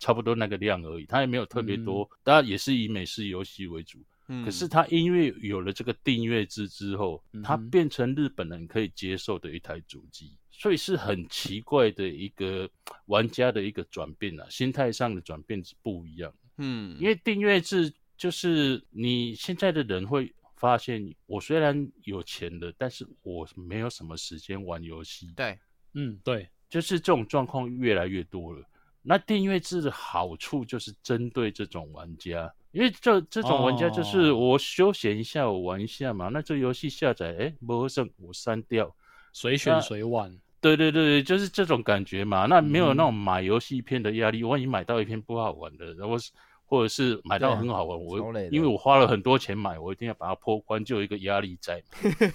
[0.00, 4.00] 差不多那个量而已，它也没有特别多，当然也是以美式游戏为主。
[4.28, 4.44] 嗯。
[4.44, 12.68] 可是它因为有了这个订阅制之后，它变成日本人可以接受的一台主机，所以是很奇怪的一个
[13.06, 16.32] 玩家的一个转变啊， 心态上的转变是不一样。
[16.58, 25.56] 嗯，因为订阅制就是你现在的人会发现，我虽然有钱了，但是我没有什么时间玩游戏，对，
[25.94, 28.64] 嗯，对，就是这种状况越来越多了。
[29.02, 36.28] 那订阅制的好处就是针对这种玩家，因为这这种玩家就是哦我休闲一下，我玩一下嘛。
[36.28, 38.94] 那这游戏下载，哎，不剩我删掉。
[39.32, 40.36] 随选随玩。
[40.60, 42.46] 对对对，就是这种感觉嘛。
[42.46, 46.32] 那没有嗯那种买游戏片的压力，万一买到一片不好玩的，然后是
[46.66, 48.18] 或者是买到很好玩，我
[48.50, 51.82] 因为我花了很多钱买，我一定要把它破关，就有一个压力在。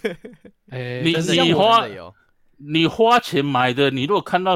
[0.72, 1.86] 哎，你你花
[2.58, 4.56] 你花钱买的，你如果看到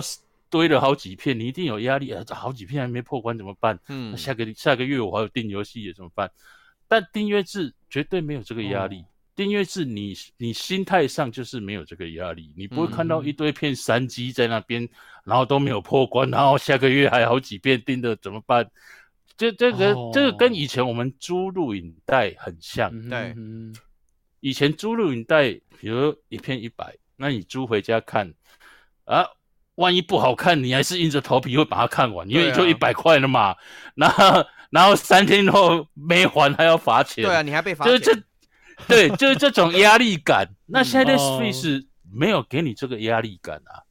[0.49, 2.23] 堆了好几片，你一定有压力啊！
[2.25, 3.79] 这好几片还没破关怎么办？
[3.89, 6.29] 嗯那，下个下个月我还有订游戏也怎么办？
[6.87, 8.99] 但订阅制绝对没有这个压力。
[9.01, 9.05] 哦
[9.37, 14.89] 订阅制你你心态上就是没有这个压力，你不会看到嗯一堆片三 G 在那边，
[15.25, 18.67] 然后都没有破关，然后下个月还好几片订的怎么办？
[19.37, 23.75] 这这个、哦这个跟以前我们租录影带很像，对嗯
[24.39, 28.33] 以前租录影带，比如一片一百，那你租回家看
[29.05, 29.23] 啊，
[29.77, 33.55] 万一不好看，你还是硬着头皮会把它看完，因为就一百块了嘛。
[33.95, 38.13] 然后然后三天后没还还要罚钱，对啊，你还被罚就是，这，
[38.87, 40.47] 对，就是这种压力感。
[40.67, 41.39] 那现在哦。
[41.41, 43.83] Netflix 没有给你这个压力感啊，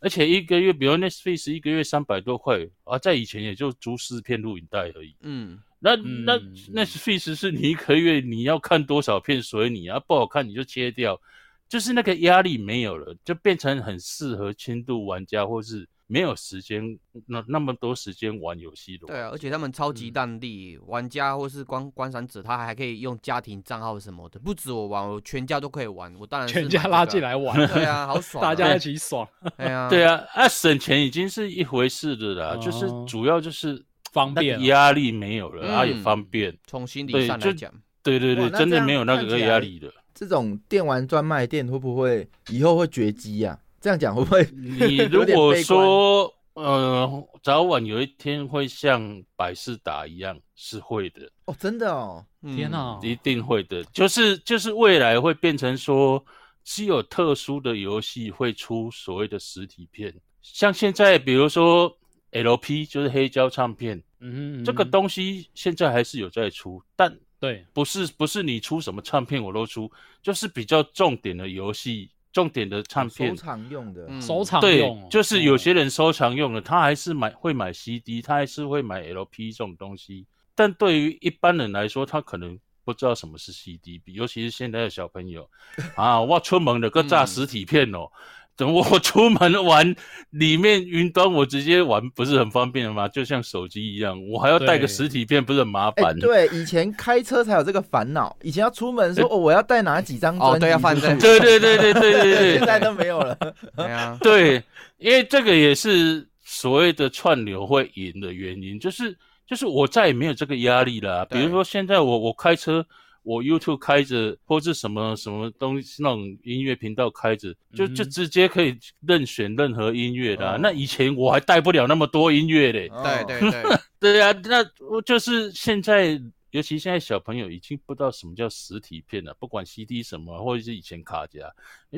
[0.00, 5.14] 而且一个月，比如 Netflix 一个月三百多块啊，在以前也就租四片录影带而已。
[5.22, 6.40] 嗯，那嗯那
[6.72, 11.20] 那 Netflix 是你一个月你要看多少片随你啊，不好看你就切掉，
[11.68, 19.06] 就是那个压力没有了，就变成很适合轻度玩家或是没有时间那那么多时间玩游戏的。
[19.06, 36.56] 对啊，而且他们超嗯级弹力，玩家或是观观赏者，他还可以用家庭账号什么的，不止我玩，我全家都可以玩，我当然是全家拉进，来玩，对啊，好爽啊， 大家一起爽，对啊， 对啊，啊省钱已经是一回事的啦，就是哦主要就是方便啊压力没有了，啊也嗯方便。
[36.66, 37.72] 从心理上来讲，
[38.02, 39.92] 对对对，真的没有那个压力的。
[40.14, 43.58] 这种电玩专卖店会不会以后会绝迹呀？
[43.80, 44.48] 这样讲会不会？
[44.52, 51.30] 你 如果说呃早晚有一天会像百事达一样，是会的。
[51.46, 52.98] 哦，真的哦，嗯天哪！
[53.02, 56.24] 一定会的，就是就是未来会变成说，
[56.62, 61.94] 只有特殊的游戏会出所谓的实体片，像现在比如说
[62.30, 69.90] LP 就是黑胶唱片，嗯哼，这个东西现在还是有在出，但对，不是不是你出什么唱片我都出，
[70.22, 73.36] 就是比较重点的游戏，重点的唱片收片。
[73.36, 80.26] 藏用的，嗯收藏对用哦，就是有些哦人收藏用的，他还是买会买 CD，他还是会买 LP 这种东西。
[80.54, 85.48] 但对于一般人来说，他可能不知道什么是 CD，尤其是现在的小朋友
[85.96, 88.08] 啊，我出门的个炸嗯实体片哦。
[88.56, 89.94] 等我 出门玩，
[90.30, 93.08] 里面云端我直接玩不是很方便吗？
[93.08, 96.18] 就像手机一样，我还要带个实体片，不是很麻哎、烦？
[96.18, 103.36] 对，以前开车才有这个烦恼，以前要出门说哦，我要带哪几张专辑哦对要放在 对对对对对对对现在都没有了。
[103.76, 104.62] 对啊，对，
[104.98, 111.24] 因为这个也是所谓的串流会赢的原因，就是就是我再也没有这个压力了啊。
[111.24, 112.86] 比如说现在我我开车，
[113.24, 122.88] 我 YouTube 开着，或是什么什么东西那种音乐频道开着，就就嗯直接可以任选任何音乐的那以前我还带不了那么多音乐嘞。
[123.02, 123.62] 对对对，
[123.98, 131.50] 对啊，那我就是现在，尤其现在小朋友已经不知道什么叫实体片了，不管 CD 什么，或者是以前卡夹，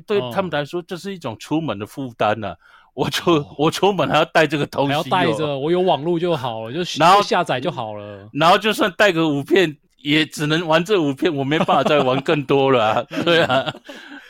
[0.06, 0.30] 对哦。
[0.32, 2.54] 他们来说，这是一种出门的负担呐。
[2.94, 8.26] 我出、我出门还要带这个东西、哦，还要带着，我有网络就好了，就然后下载就好了。
[8.32, 13.06] 然后就算带个五片，也只能玩这五片，我没办法再玩更多了、啊。
[13.24, 13.74] 对啊，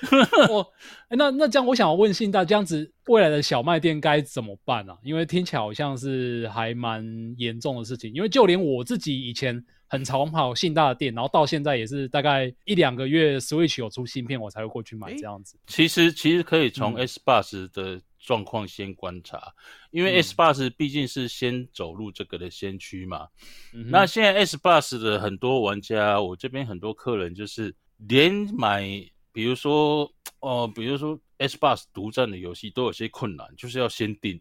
[0.49, 0.63] 我、
[1.11, 4.97] 诶那那这样，我想要问信大，这样子未来的小卖店该怎么办啊？
[5.05, 7.05] 因为听起来好像是还蛮
[7.37, 8.11] 严重的事情。
[8.15, 15.59] 因为就连我自己以前很常跑信大的店，然后到现在也是大概一两个月，Switch 有出新片，我才会过去买这样子。
[15.67, 19.55] 其实其实可以从嗯 S Bus 的状况先观察，
[19.93, 23.29] 因为嗯 S Bus 毕竟是先走入这个的先驱嘛。
[23.73, 28.83] 嗯那现在 S Bus 的很多玩家，我这边很多客人就是连买，
[29.31, 34.41] 比如说哦，比如说 S Bus 独占的游戏都有些困难，就是要先定。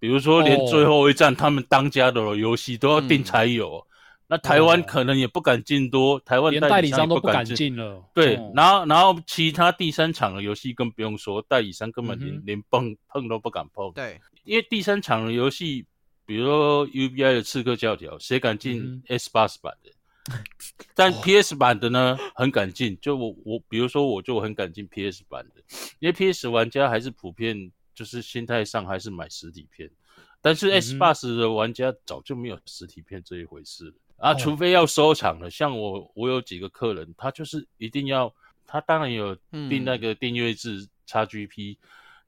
[0.00, 3.86] 比如说连哦最后一站他们当家的游戏都要订嗯才有。
[4.30, 7.74] 那台湾哦可能也不敢进多，台湾连代理商都不敢进。
[7.74, 8.00] 了。
[8.14, 13.92] 对，哦然后然后其他第三场的游戏更不用说，代理商根本连、嗯连碰碰都不敢碰。
[13.92, 15.84] 对，因为第三场的游戏，
[16.24, 19.90] 比如说 UBI 的刺客教条，谁敢嗯进 S 八十版的？
[20.94, 22.96] 但 PS 版的呢，很敢进。
[23.00, 25.62] 就我我，比如说我就很敢进 PS 版的，
[25.98, 29.90] 因为 PS 玩家还是普遍就是心态上还是买实体片，
[30.40, 35.50] 但是 S 嗯八十的玩家早就没有实体片这一回事了啊，哦除非要收藏了。
[35.50, 38.32] 像我，我有几个客人，他就是一定要，
[38.66, 39.34] 他当然有
[39.68, 41.78] 订那嗯个订阅制 XGP，、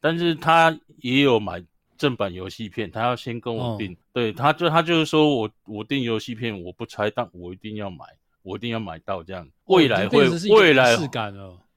[0.00, 1.62] 但是他也有买
[1.98, 3.96] 正版游戏片，他要先跟我哦订。
[4.12, 8.04] 对，他就他就是说我我订游戏片我不拆但，我一定要买，
[8.42, 9.46] 我一定要买到这样。
[9.66, 10.96] 未来会未来。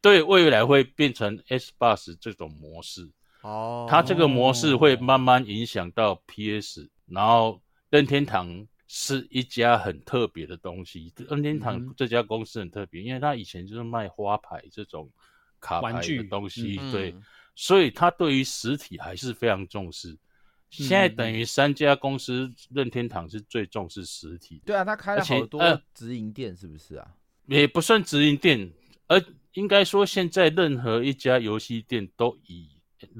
[0.01, 3.09] 对未来会变成 S Bus 这种模式，
[3.41, 8.65] 哦，它这个模式会哦慢慢影响到 PS，然后任天堂。
[8.87, 15.09] 是一家很特别的东西，任天嗯堂这家公司很特别，因为它以前就是卖花牌这种
[15.59, 17.15] 卡牌玩具的东西，嗯对，
[17.55, 20.15] 所以他对于实体还是非常重视。
[20.69, 27.15] 现在等于三家公司，任天堂是最重视实体，对啊，他开了好多呃直营店，是不是啊？
[27.45, 28.69] 也不算直营店，
[29.07, 32.67] 而应该说现在任何一家游戏店都以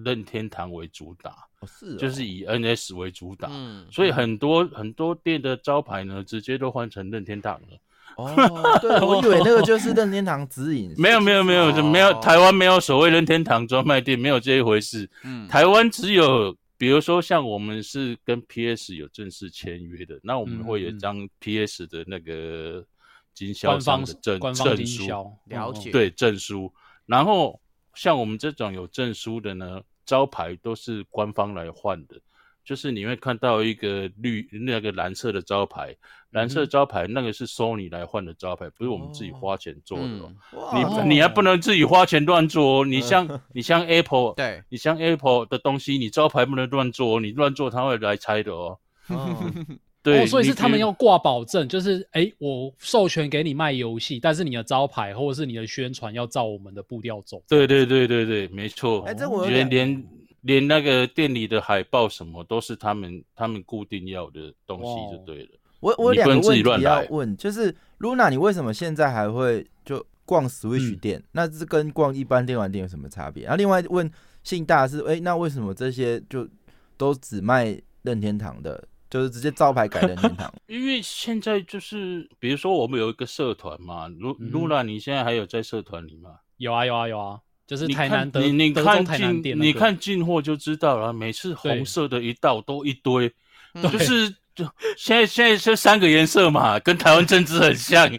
[0.03, 7.77] 任天堂为主打，哦，是哦，就是以 NS 为主打，嗯，所以很多很多店的招牌呢，直接都换成任天堂了。
[8.17, 15.09] 哦，对， 我以为那个就是任天堂直营，没有没有没有，就没有台湾没有所谓任天堂专卖店，没有这一回事。
[15.23, 22.85] 嗯，台湾只有，比如说像我们是跟 PS 有正式签约的，那我们会有一张 PS 的那个
[23.33, 25.07] 经销商的证证书，
[25.47, 26.71] 了解嗯对证书。
[27.05, 27.59] 然后
[27.95, 32.15] 像我们这种有证书的呢，招牌都是官方来换的，
[32.63, 35.95] 就是你会看到一个绿那个蓝色的招牌，
[36.31, 40.31] 蓝色招牌那个是 Sony 来换的招牌，不是我们自己花钱做的哦。
[40.73, 48.79] 你你还不能自己花钱乱做哦，你像你像 Apple，对，你像 Apple 的东西，你招牌不能乱做哦，你乱做他会来拆的哦。
[49.09, 57.41] 嗯对，哦，所以是他们要挂保证，就是哎，我授权给你卖游戏，但是你的招牌或者是你的宣传要照我们的步调走。
[57.47, 59.01] 对对对对对，没错。
[59.01, 60.03] 哎，这我有连连
[60.41, 65.49] 连那个店里的海报什么都是他们他们固定要的东西就对了。
[65.79, 71.23] 我我两个问题要问，就是 Luna，你为什么现在还会就逛 Switch 嗯店？
[71.31, 73.45] 那是跟逛一般电玩店有什么差别？
[73.45, 74.09] 然后另外问
[74.43, 76.47] 信大是，哎，那为什么这些就
[76.95, 80.51] 都只卖任天堂的，就是直接招牌改的天堂？
[80.67, 84.49] 因为现在就是，比如说我们有一个社团嘛，卢嗯。
[84.51, 86.31] 卢拉，你现在还有在社团里吗？
[86.57, 93.31] 有啊有啊有啊，就是你你你看进那个，你看进货就知道了，每次红色的一道都一堆，
[93.73, 93.83] 嗯。
[93.91, 94.63] 就是就
[94.97, 98.09] 现在现在这三个颜色嘛，跟台湾政治很像，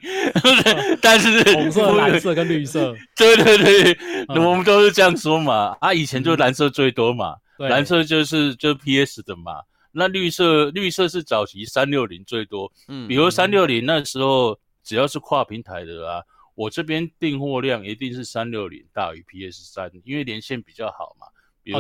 [1.01, 4.45] 但是红色、蓝色跟绿色，对 对对，嗯。
[4.45, 5.77] 我们都是这样说嘛。
[5.81, 9.63] 啊，以前就蓝色最多嘛，蓝色就是就是 PS 的嘛。
[9.97, 16.23] 那绿色绿色是早期三六零最多，嗯比如三六零那时候只要是跨平台的啊，
[16.55, 21.27] 我这边订货量一定是三六零大于 PS 三，因为连线比较好嘛。
[21.63, 21.79] 比如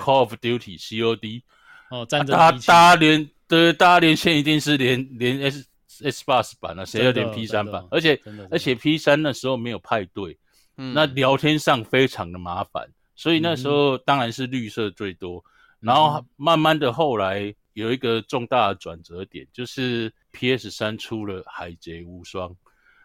[0.00, 1.42] Call of Duty COD，
[1.90, 2.66] 哦，战争大机器。
[2.66, 5.68] 大家连对大家连线一定是连连 S
[6.02, 7.64] S 八 S 版啊，谁要连 P 三？
[7.64, 7.86] 版？
[7.90, 8.18] 而且
[8.50, 10.36] 而且 P 三那时候没有派对，
[10.78, 10.94] 嗯。
[10.94, 15.44] 那聊天上非常的麻烦，所以那时候当然是绿色最多。
[15.84, 22.48] 然后慢慢的后来有一个重大的转折点，就是 PS 三出了《海贼无双》，《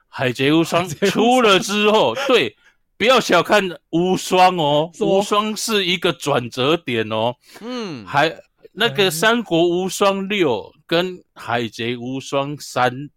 [0.07, 2.55] 海贼无双出了之后， 对，
[2.97, 8.33] 不要小看无双哦，无双是一个转折点哦，嗯，还
[8.71, 13.09] 那个三国无双六跟海贼无双三，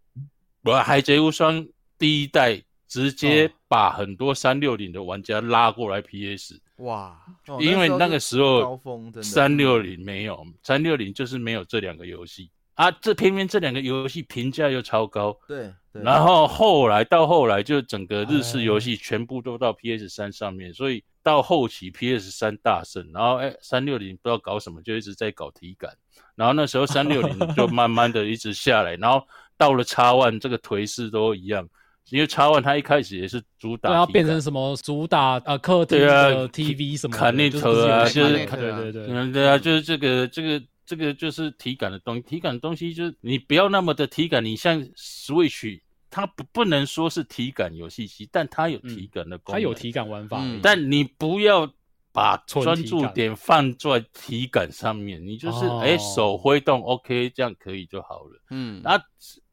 [0.61, 1.65] 不，海贼无双
[1.97, 7.17] 第一代直接把很多三六零的玩家拉过来 PS，哇，
[7.47, 9.23] 哦因为那个时候高峰真的。
[9.23, 12.49] 三六零没有，三六零就是没有这两个游戏。
[12.75, 25.95] 啊，这偏偏这两个游戏评价又超高，对对，然后后来到后来就整个日式游戏全部都到 PS 三上面，所以到后期 PS 三大胜，然后哎三六零不知道搞什么就一直在搞体感，
[26.33, 29.23] 然后那时候三六零就慢慢的一直下来，然后
[29.55, 31.69] 到了 X One 这个颓势都一样，
[32.09, 45.79] 因为 X One 它一开始也是主打对，变成什么主打呃客厅对啊的 TV 什么的，卡内就是不是特啊就是对对对对，嗯，对啊，就是这个这个这个就是体感的东西，体感的东西就是你不要那么的体感，你像 Switch，
[46.09, 51.71] 它不不能说是体感游戏机，但它有体感的功能，它有体感玩法，嗯但你不要
[52.11, 55.79] 把专注点放在体感上面，你就是哦。
[55.83, 58.39] 哎、手挥动 OK，这样可以就好了。
[58.51, 59.01] 嗯，那，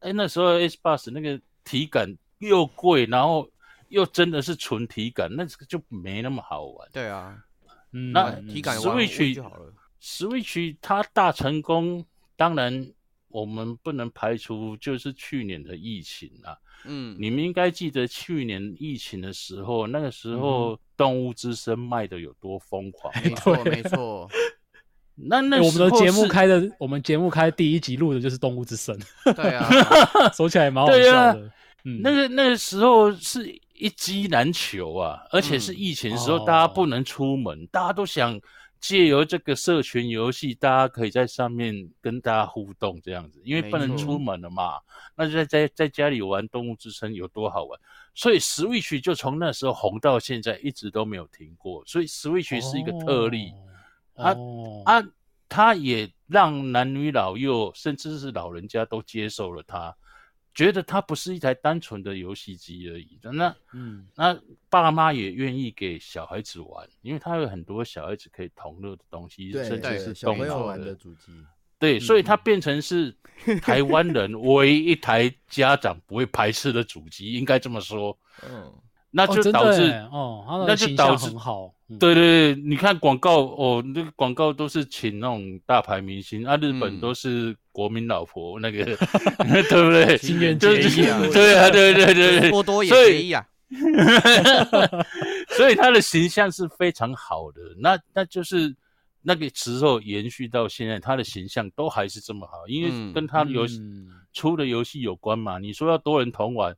[0.01, 3.49] 哎那时候 S Bus 那个体感又贵，然后
[3.89, 6.89] 又真的是纯体感，那这个就没那么好玩。
[6.91, 7.37] 对啊，
[7.93, 9.73] 嗯那嗯体感玩 Switch 就好了。
[10.01, 12.91] Switch 它大成功，当然
[13.27, 16.57] 我们不能排除就是去年的疫情啊。
[16.83, 23.21] 嗯，你们应该记得去年疫情的时候，那个时候《动物之声》卖的有多疯狂吧。
[23.23, 24.27] 没错没错，
[25.13, 28.97] 那那欸我们的时候节目开的，我们节目开第一集录的就是《动物之声》，
[29.35, 29.69] 对啊，
[30.33, 31.51] 说起来也蛮好笑的。
[31.83, 36.43] 嗯，那个那个时候是一机难求啊，而且是嗯疫情的时候，哦。
[36.45, 38.39] 大家不能出门，大家都想
[38.79, 44.79] 借由这个社群游戏，大家可以在上面跟大家互动这样子，因为不能出门了嘛，
[45.15, 47.79] 那就在在在家里玩《动物之声》有多好玩，
[48.13, 53.51] 所以 Switch 就从那时候红到现在，一直都没有停过，所以 Switch 是一个特例。
[54.15, 54.83] 啊哦。
[54.85, 55.03] 啊，
[55.47, 59.95] 他也让男女老幼，甚至是老人家都接受了它，
[60.53, 63.19] 觉得它不是一台单纯的游戏机而已。
[63.21, 64.37] 那嗯，那
[64.69, 70.95] 爸妈也愿意给小孩子玩，因为它有很多小孩子可以同乐的东西，对甚至对是小动脑朋友玩的的。
[70.95, 71.31] 主机，
[71.79, 73.15] 对，所以它嗯变成是
[73.61, 78.17] 台湾人唯一一台家长不会排斥的主机，应该这么说。
[78.43, 78.73] 嗯，
[79.09, 81.73] 那就导致欸哦，那就导致很好。
[81.91, 88.83] 嗯对对对，你看广告哦，那个广告都是请那种大牌明星啊，日本嗯都是国民老婆那个，
[89.69, 90.17] 对不对？
[90.17, 93.45] 新垣就是结衣啊对啊，对对对对，多多也所以结义啊，
[95.57, 97.61] 所以他的形象是非常好的。
[97.79, 98.73] 那那就是
[99.21, 105.59] 那个时候延续到现在，他的形象都还是这么好，因为嗯跟他游戏、嗯出的游戏有关嘛。
[105.59, 106.73] 你说要多人同玩，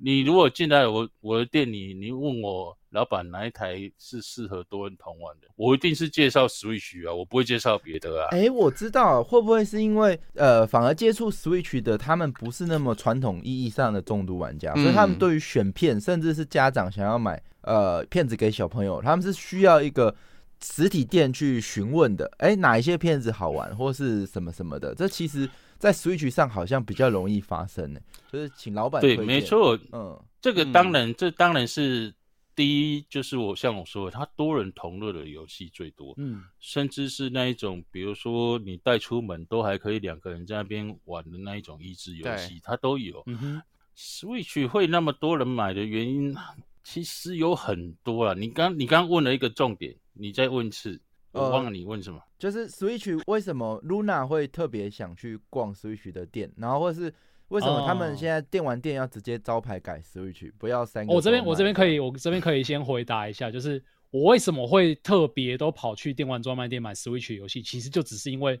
[0.00, 8.28] 你如果进来我我的店里，你问我老板哪一台是适合多人同玩的，我一定是介绍 Switch 啊，我不会介绍别的啊。
[8.30, 20.14] 哎，我知道会不会是因为呃，反而接触 Switch 的他们不是那么传统意义上的重度玩家，所以他们嗯对于选片，甚至是家长想要买呃片子给小朋友，他们是需要一个
[20.62, 22.30] 实体店去询问的。
[22.38, 28.00] 哎，哪一些片子好玩，或是什么什么的，这其实在 Switch 上好像比较容易发生呢。
[28.30, 32.12] 就是请老板对，没，错，嗯，这个嗯当然，这当然是
[32.54, 43.22] 第一，就是我像我说的，它多人同乐的游戏最多，嗯，甚至是那一种，比如说你带出门都还可以两个人在那边玩的那一种益智游戏，它都有。
[43.26, 43.62] 嗯
[43.96, 46.36] ，Switch 会那么多人买的原因，
[46.82, 48.34] 其实有很多啊。
[48.34, 51.00] 你刚你刚问了一个重点，你再问一次，
[51.32, 52.20] 我呃忘了你问什么。
[52.38, 57.12] 就是 Switch 为什么 Luna 会特别想去逛 Switch 的店，然后或是
[57.48, 58.16] 为什么他们哦。
[58.16, 68.60] 现在电玩店要直接招牌改 Switch，不要三我这边我这边可以，我这边可以先回答一下，就是我为什么会特别都跑去电玩专卖店买 Switch 游戏，其实就只是因为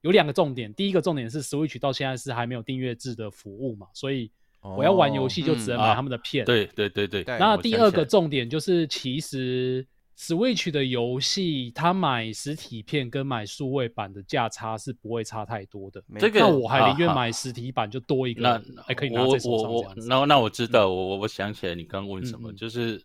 [0.00, 4.30] 有两个重点，第一个重点是 Switch 到现在是还没有订阅制的服务嘛，所以
[4.62, 6.44] 我要玩游戏就只能买他们的片。
[6.44, 9.86] 哦对对对对，对那第二个重点就是，其实
[10.18, 16.02] Switch 的游戏，它买实体片跟买数位版的价差是不会差太多的。
[16.18, 19.94] 这个那我还宁愿买实体版，就多一个那还可以拿我在手我我上。
[20.08, 23.00] 那那我知道，我我我想起来你刚问什么，嗯嗯就是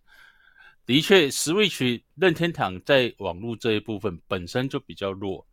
[0.88, 5.46] 的确，Switch 任天堂在网络这一部分本身就比较弱，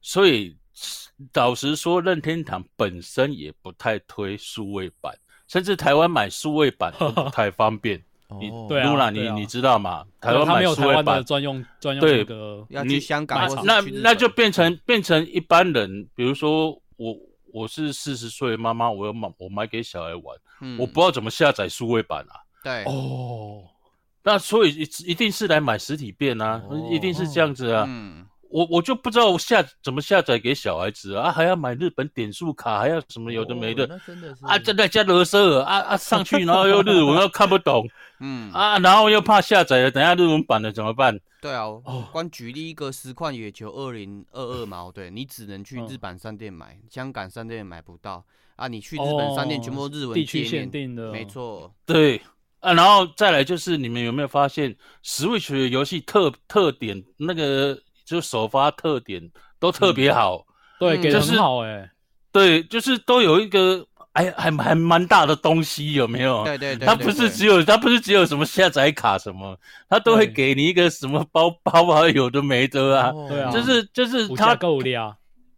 [0.00, 0.56] 所以
[1.34, 5.12] 老实说，任天堂本身也不太推数位版，
[5.48, 8.00] 甚至台湾买数位版都不太方便。
[8.40, 8.66] 你哦。
[8.68, 10.04] 对啊你你知道吗？
[10.20, 17.16] 台湾它没有台湾的，专用专用对那个要你去香港或卖场是去日那那就本变成变成一般人，比如说我
[17.52, 20.78] 我是四十岁的妈妈，我要买我买给小孩玩，嗯。
[20.78, 22.34] 我不知道怎么下载数位版啊。
[22.62, 23.62] 对，哦，
[24.22, 26.88] 那所以一一定是来买实体店啊，哦。
[26.90, 27.86] 一定是这样子啊。
[27.88, 37.88] 嗯，我我就不知道下怎么下载给小孩子啊，啊还要买日本点数卡，还要什么有的没的、哦那真的是啊，这在加勒瑟尔啊啊上去，然后又日文又看不懂
[38.20, 41.18] 嗯，啊，然后又怕下载了，等下日文版的怎么办？
[41.40, 48.24] 对啊，哦光举例一个实况野球二零二二嘛，对你只能去嗯日版商店买，香港商店买不到
[48.56, 51.24] 啊，你去日本商店全部日文哦地区限定的，没。
[51.26, 52.20] 错，对
[52.58, 54.74] 啊，然后再来就是你们有没有发现
[55.04, 59.30] Switch 游戏特特点那个就首发特点
[59.60, 60.46] 都特别好，
[60.80, 61.00] 对，嗯。
[61.02, 61.90] 给的就是很好哎、
[62.32, 66.42] 对，就是都有一个哎还还蛮大的东西，有没有？
[66.44, 69.54] 对对对，它不是只有它不是只有什么下载卡什么，
[69.90, 73.26] 它都会给你一个什么包包啊，有的没的啊，哦。
[73.28, 73.50] 对啊。
[73.50, 74.94] 就是就是五它加够力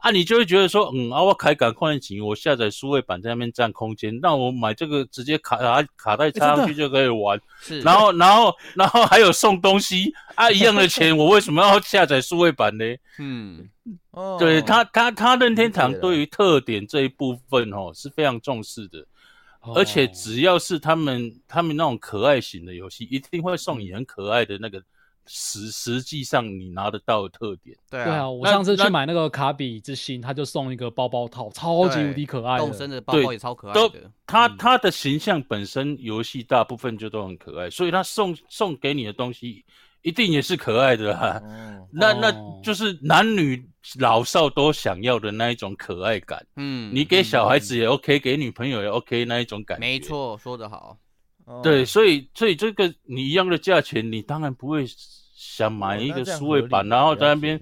[0.00, 12.84] 啊，啊，你就会觉得说，嗯啊，我开感快钱，我下载数位版在那边占空间，那我买这个直接卡卡卡带插上去就可以玩，是，然后然后然后还有送东西啊，一样的钱， 我为什么要下载数位版呢？
[13.18, 13.68] 嗯，
[14.10, 19.06] 哦对他他他任天堂对于特点这一部分哦是非常重视的。
[19.74, 24.82] 而且哦只要是他们他们那种可爱型的游戏，一定会送你很可爱的那个
[25.32, 27.76] 实实际上你拿得到的特点。
[27.88, 32.96] 对对啊，啊，我上次去买那个卡比之心，他就送一个包包套，超级无敌可爱动森的。
[32.96, 39.64] 的包包也超可爱都的，他嗯他的形象本身游戏大部分就都很可爱，所以他送送给你的东西
[40.02, 41.40] 一定也是可爱的啊。
[41.44, 43.68] 哦那那哦就是男女
[43.98, 46.44] 老少都想要的那一种可爱感。
[46.56, 49.80] 嗯，你给小孩子也 OK，给女朋友也 OK 那一种感觉。
[49.80, 49.98] 没。
[49.98, 50.96] 错，说得好，
[51.46, 54.84] 哦对，所以所以这个你一样的价钱，你当然不会
[55.60, 57.60] 想买一个数位版，合理然后在那边，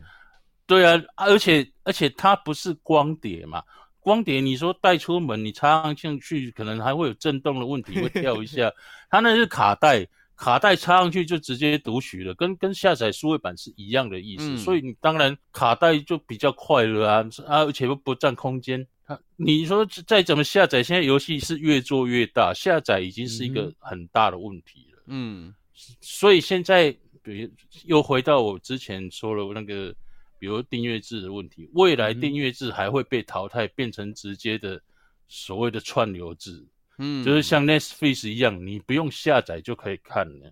[0.67, 3.63] 对啊，而且而且它不是光碟嘛，
[4.01, 8.73] 光碟你说带出门，你插上去可能还会有震动的问题，会 掉一下，
[9.11, 10.07] 它那是卡带。
[10.41, 18.87] 卡带插上去就直接读取了，跟跟下载数位版是一样的意思，嗯所以你当然卡带就比较快了啊，啊，而且又不占空间。
[19.07, 25.03] 啊，你说再怎么下载，现在游戏是越做越大，下载已经是一个嗯很大的问题了。
[25.07, 25.53] 嗯，
[26.01, 26.95] 所以现在，
[27.29, 27.51] 比如
[27.85, 29.95] 又回到我之前说了那个，
[30.39, 34.81] 比如订阅制的问题，未来嗯订阅制还会被淘汰，变成直接的
[35.29, 36.65] 所谓的串流制，
[36.97, 40.51] 嗯，就是像 Netflix 一样，你不用下载就可以看了。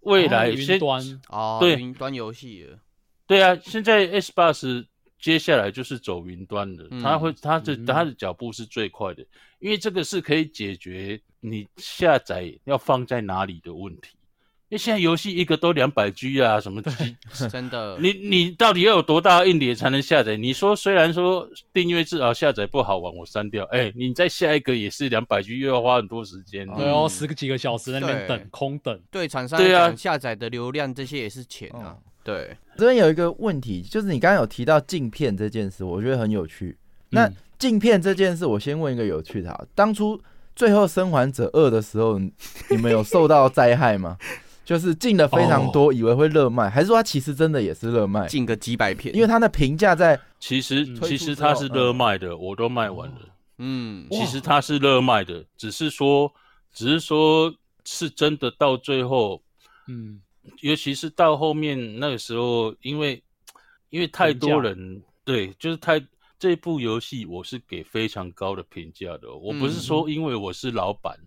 [0.00, 1.20] 未来云端。
[1.28, 1.76] 哦，对。
[1.76, 2.78] 云端游戏了，
[3.26, 4.86] 对啊，现在 S Bus
[5.20, 9.24] 接下来就是走云端的，嗯它会它的嗯它的脚步是最快的，
[9.60, 14.17] 因为这个是可以解决你下载要放在哪里的问题。
[14.70, 17.16] 因为现在游戏一个都两百 G 啊，什么 G，
[17.50, 20.36] 真的， 你你到底要有多大的硬碟才能下载？
[20.36, 26.66] 你说虽然说订阅制啊下载不好玩，我删掉，哎、你再下一个也是两百 G，又要花很多时间。
[26.76, 29.00] 对哦，嗯十个几个小时在那边等空等。
[29.10, 36.76] 对厂商对啊，下载的流量这些也是钱啊哦，对，这边有一个问题，就是你刚刚有提到镜片这件事，我觉得很有趣。
[37.08, 40.20] 那嗯镜片这件事，我先问一个有趣的哈，当初
[40.54, 42.18] 最后《生还者二》的时候，
[42.70, 44.18] 你们有受到灾害吗？
[44.68, 48.26] 就是进了非常多，以为会热卖，还是说它其实真的也是热卖？
[48.26, 53.16] 进个几百片，因为它的评价在其实嗯其实它是热卖的，我都卖完了。
[53.56, 56.30] 嗯，其实它是热卖的，只是说，
[56.70, 57.50] 只是说
[57.86, 59.42] 是真的到最后，
[59.86, 60.20] 嗯，
[60.60, 63.22] 尤其是到后面那个时候，因为
[63.88, 65.98] 因为太多人对，就是太
[66.38, 71.18] 这部游戏我是给非常高的评价的，我不是说因为我是老板，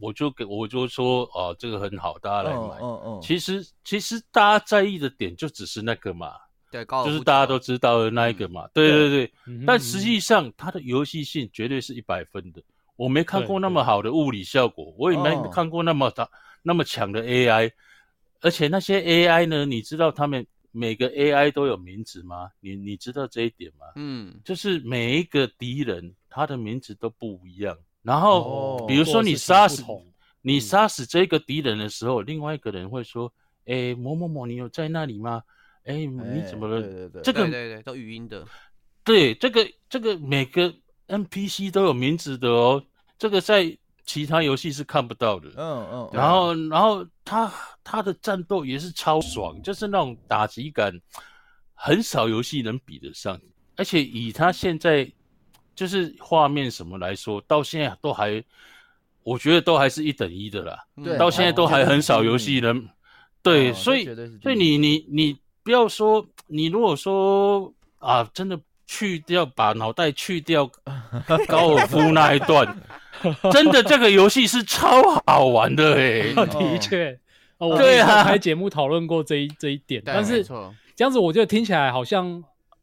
[0.00, 2.76] 我就给我就说哦这个很好，大家来嗯买。
[2.80, 6.32] 嗯嗯，其实其实大家在意的点就只是那个嘛，
[6.70, 9.32] 对，高就是大家都知道的那一个嘛，对对对。
[9.46, 12.62] 嗯但实际上，它的游戏性绝对是一百分的。
[12.96, 16.28] 我没看过那么好的物理效果，我也没哦看过那么大、
[16.62, 17.72] 那么强的 AI，
[18.40, 22.50] 而且那些 AI 呢，你知道他们每个 AI 都有名字吗？
[22.60, 23.86] 你你知道这一点吗？
[23.96, 27.76] 嗯，就是每一个敌人他的名字都不一样。
[28.02, 29.84] 然后，哦比如说你杀死
[30.40, 33.32] 你嗯杀死这个敌人的时候，另外一个人会说
[33.66, 35.42] ：“哎，某某某，你有在那里吗？
[35.84, 38.44] 哎，你怎么了？”对对对，这个对对对，都语音的，
[39.04, 40.74] 对，这个这个每个
[41.06, 42.84] NPC 都有名字的哦，
[43.18, 45.48] 这个在其他游戏是看不到的。
[45.56, 47.52] 嗯嗯，然后，然后他
[47.84, 50.92] 他的战斗也是超爽，就是那种打击感，
[51.72, 53.40] 很少游戏能比得上。
[53.76, 55.10] 而且以他现在
[55.74, 58.42] 就是画面什么来说，到现在都还，
[59.22, 60.78] 我觉得都还是一等一的啦。
[61.18, 62.88] 到现在都还很少游戏能，
[63.42, 64.04] 对，哦所以
[64.42, 70.70] 所以你你你不要说，你如果说啊，真的去掉把脑袋去掉，
[71.48, 72.76] 高尔夫那一段，
[73.52, 77.18] 真的这个游戏是超好玩的哎、 的确，
[77.58, 80.44] 哦，我们对啊也有开节目讨论过这一这一点，但是
[80.94, 82.42] 这样子我觉得听起来好像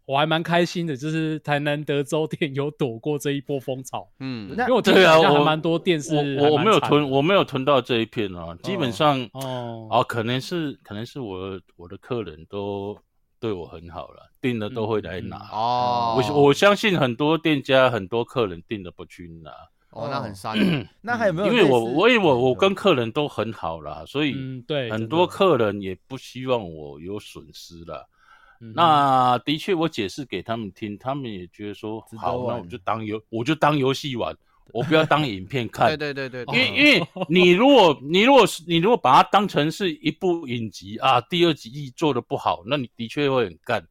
[0.10, 12.97] 我还蛮开心的，就是台南德州店有躲过这一波风潮，嗯，那因为我听对啊我还蛮多店是我我我没有囤，我没有囤到这一片啊，基本上的哦哦，可能是可能是我我的客人都
[13.39, 15.38] 对我很好了，订了都会来拿。
[15.38, 19.51] 嗯哦，我我相信很多店家很多客人订了不去拿，
[19.91, 20.57] 哦，那很伤，
[21.01, 21.60] 那还有没有因？
[21.60, 28.03] 为我我因为我我跟客人都很好啦，所以嗯对，很多客人也不希望我有损失啦。
[28.07, 28.16] 嗯
[28.60, 32.60] 那的确，我解释给他们听，他们也觉得说好，那玩。
[32.60, 34.36] 我就当游我就当游戏玩，
[34.74, 35.88] 我不要当影片看。
[35.97, 36.14] 对。
[36.14, 43.82] 对对对，因为因为 你如果你如果是你如果把它当成是一部影集啊，第二集做的不好，那你的确会很干。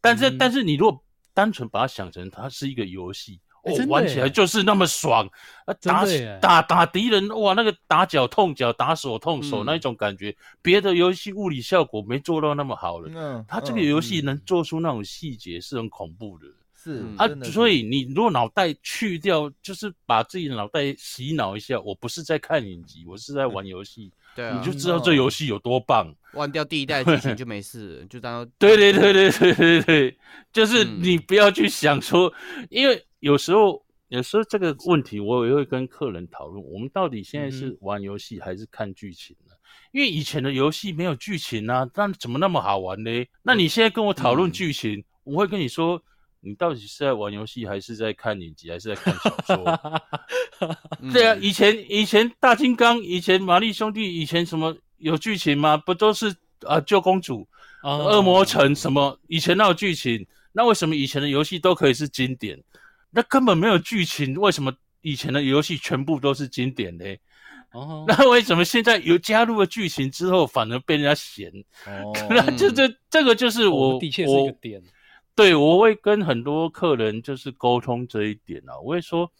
[0.00, 1.04] 但是、嗯但是你如果
[1.34, 5.28] 单纯把它想成它是一个游戏，哦玩起来就是那么爽。
[5.64, 5.72] 啊！
[5.80, 6.04] 打
[6.40, 9.66] 打打敌人，哇，那个打脚痛脚，打手痛手、嗯。
[9.66, 13.08] 那一种感觉，别的游戏物理效果没做到那么好了。
[13.14, 16.46] 嗯，它这个嗯游戏能做出那种细节是很恐怖的。
[16.76, 17.14] 是嗯。
[17.16, 26.12] 啊所以你如果脑袋去掉，就是把自己的脑袋洗脑一下，我不是在看影集，我是在玩游戏，对啊，你就知道这游戏有多棒。
[26.32, 30.18] 忘掉第一代剧情就没事了，就 当对对对对对对对，
[30.52, 30.98] 就是嗯。
[31.00, 32.32] 你不要去想说，
[32.68, 39.54] 因为有时候有时候这个问题我也会跟客人讨论，我们到底现在嗯是玩游戏还是看剧情呢？
[39.92, 43.10] 因为以前的游戏没有剧情啊，那怎么那么好玩呢？
[43.44, 46.02] 那你现在跟我讨论嗯剧情，我会跟你说，
[46.40, 49.80] 你到底是在玩游戏，还是在看影集，还是在看小说？
[51.00, 55.76] 嗯 对啊，以前以前大金刚，以前玛丽兄弟，以前什么有剧情吗？
[55.76, 56.34] 不都是
[56.66, 57.46] 啊救公主、
[57.84, 59.16] 哦恶魔城什么？
[59.28, 62.62] 以前那有剧情，那为什么以前的游戏都可以是经典？
[63.12, 67.04] 那根本没有剧情，为什么以前的游戏全部都是经典呢？
[67.72, 71.50] 哦，那为什么现在有加入了剧情之后，反而被人家嫌？
[71.86, 74.82] 哦，那这这这个就是我哦的确是一我个点，
[75.34, 78.78] 对，我会跟很多客人就是沟通这一点啊。
[78.80, 79.30] 我会说，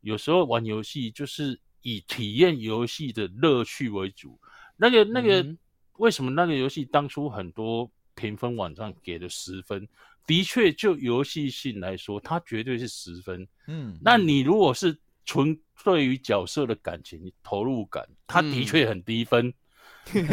[0.00, 4.38] 有时候玩游戏就是以体验游戏的乐趣为主。
[4.76, 5.58] 那个那个，嗯
[5.98, 9.86] 为什么那个游戏当初很多评分网站给了十分？
[10.26, 13.46] 的确，就游戏性来说，它绝对是十分。
[13.66, 19.52] 嗯，那你如果是纯对于角色的感情投入感，它的嗯确很低分。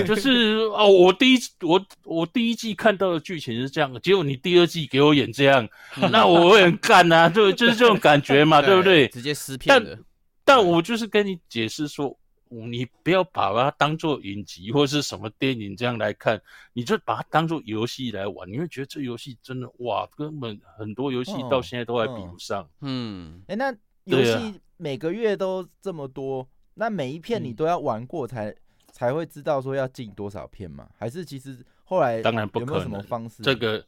[0.08, 5.68] 就是 哦，我第一我我第一季看到的剧情是这样，结果你第二季给我演这样，
[6.12, 9.08] 那我会很干呐、就就是这种感觉嘛， 对不对？
[9.10, 9.98] 直接撕片的，
[10.44, 12.19] 但我就是跟你解释说，
[12.50, 16.42] 你不要把它当做影集或是什么电影这样来看，
[16.74, 22.68] 你就把它当做游戏来玩，你会觉得这游戏真的哇，根本很多游戏到现在都还比不上。
[22.82, 23.72] 嗯，哎，那
[24.06, 28.56] 游戏每个月都这么多，那每一片你嗯都要玩过才
[28.92, 30.90] 才会知道说要进多少片吗？
[30.98, 33.44] 还是其实后来当然不有没有什么可能方式？
[33.44, 33.86] 这个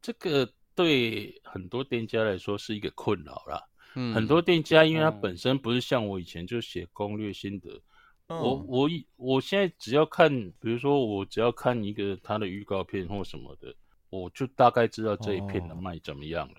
[0.00, 3.62] 这个对很多店家来说是一个困扰啦。
[3.96, 7.80] 嗯很多店家因为它哦本身不是像我以前就写攻略心得，嗯
[8.38, 13.74] 我我一我现在只要看，比如说我只要看一个它的预告片或什么的，
[14.08, 16.54] 我就大概知道这一片的哦卖怎么样了。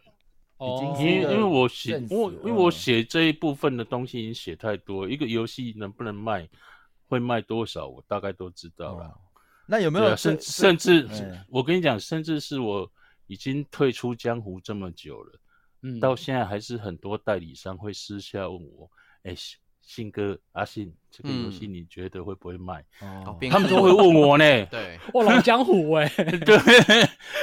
[0.60, 6.48] 已经哦因为因为我写我因为我嗯写这一部分的东西已经写太多，一个游戏能不能卖，
[7.08, 9.06] 会卖多少，我大概都知道了。
[9.06, 9.18] 哦
[9.68, 12.92] 那有没有甚甚至哎我跟你讲，甚至是我
[13.28, 15.40] 已经退出江湖这么久了。
[15.82, 18.92] 嗯到现在还是很多代理商会私下问我
[19.24, 21.74] ：“哎、信信哥阿信，这个游戏嗯。
[21.74, 23.38] 你觉得会不会卖？”哦。
[23.50, 24.44] 他们都会问我呢。
[24.68, 26.08] 对，哇老江湖哎，
[26.46, 26.58] 对，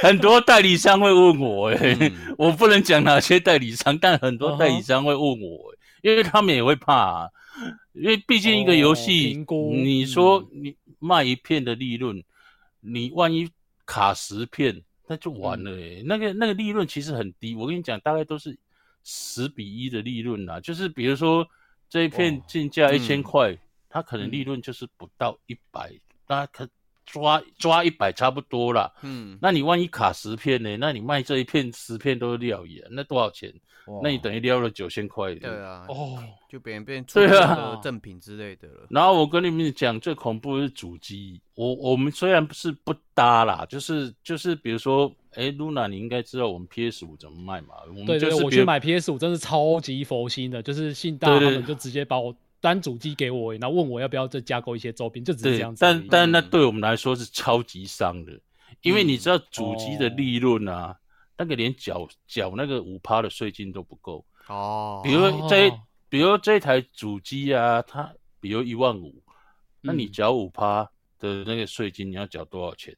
[0.01, 2.35] 很多代理商会问我、哎、嗯。
[2.37, 7.29] 我不能讲哪些代理商，但很多代嗯理商会问我、因为他们也会怕、啊，
[7.93, 10.63] 因为毕竟一个游哦戏，你说嗯。
[10.63, 12.21] 你卖一片的利润，
[12.81, 13.49] 你万一
[13.85, 16.03] 卡十片，那就完了、欸。
[16.05, 18.57] 那个那个利润其实很低，我跟你讲，大概都是
[19.01, 20.59] 十比一的利润啦。
[20.59, 21.47] 就是比如说
[21.89, 23.57] 这一片进价一千嗯块，
[23.89, 25.91] 它可能利润就是不到一百、
[26.27, 26.69] 大家可
[27.05, 28.93] 抓抓一百差不多啦。
[29.01, 30.77] 嗯，那你万一卡十片呢？
[30.77, 33.51] 那你卖这一片十片都是料眼，那多少钱？
[33.89, 35.33] 哇那你等于撩了九千块。
[35.35, 35.49] 对。
[35.49, 41.41] 啊，哦，就别人变出对啊的赠品之类的了，然后我跟你们讲，最恐怖的是主机。
[41.55, 47.75] 我我们虽然不是不搭啦，就是就是比如说，哎，Luna，你应该知道我们 PS 五怎么卖嘛？
[47.87, 55.79] 我们对我去买 PS 五真是超级佛心的，就是信大他们就直接把我单主机给我，然后问我要不要再加购一些周边，就只是这样，子。
[55.81, 58.31] 但但那嗯对我们来说是超级伤的，
[58.81, 60.97] 因为你知道主机的哦利润啊，
[61.39, 64.25] 那个连缴缴那个五趴的税金都不够。
[64.47, 65.79] 哦，比如这哦
[66.09, 69.23] 比如这台主机啊，它比如一万五，
[69.79, 70.83] 那你嗯缴五趴
[71.17, 72.95] 的那个税金，你要缴多少钱？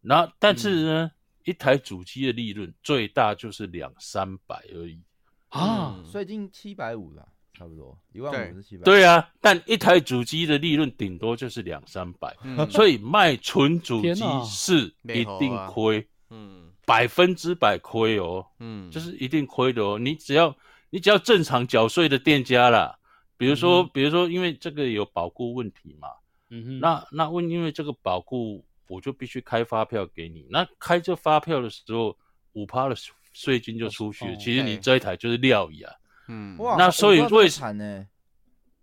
[0.00, 1.10] 然后但是呢，
[1.44, 5.00] 一台主机的利润最大就是两三百而已。
[5.48, 8.84] 啊，嗯税金七百五了，差不多一万五是七百。
[8.84, 19.98] 对啊，但一台主机的利润顶多就是两三百，嗯所以卖纯主机是一定亏，嗯百分之百亏哦，嗯，就是一定亏的哦。
[19.98, 20.54] 你只要
[20.90, 22.98] 你只要正常缴税的店家啦，
[23.36, 26.08] 比如说、嗯比如说因为这个有保固问题嘛，
[26.50, 30.46] 嗯哼，那那问因为这个保固，我就必须开发票给你。
[30.50, 32.16] 那开这发票的时候，
[32.52, 32.96] 五趴的
[33.32, 34.32] 税金就出去了。
[34.32, 35.94] 哦其实你这一台就是料椅啊。
[36.28, 38.06] 嗯哇，那所以我不知道这么呢？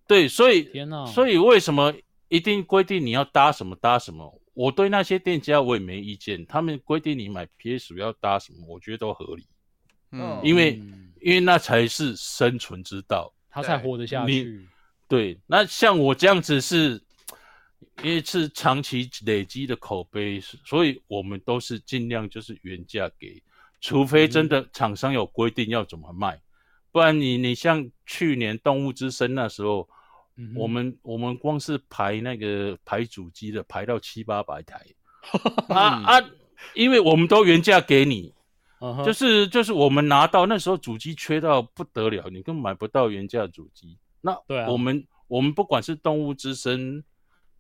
[0.08, 1.94] 对，所以天哪，所以为什么
[2.30, 4.39] 一定规定你要搭什么搭什么？
[4.60, 9.46] 我对那些店家我也没意见，他们规定你买 PS 要搭什么，我觉得都合理，
[10.12, 13.34] 嗯因为嗯因为那才是生存之道。
[13.50, 14.68] 他才活得下你去。
[15.08, 17.02] 对，那像我这样子是，
[18.04, 23.42] 因为是长期累积的口碑，所以我们都是尽量就是原价给，
[23.80, 26.38] 除非真的厂商有规定要怎么卖，
[26.92, 29.88] 不然你你像去年动物之声那时候，
[30.40, 34.80] 嗯我们我们光是排那个排主机的排到七八百台，
[35.68, 36.30] 啊啊，
[36.76, 38.34] 因为我们都原价给你，
[39.06, 43.98] 就是就是我们拿到那时候主机缺到不得了，你根本买不到原价主机。
[44.22, 47.04] 那对啊我们我们不管是动物之声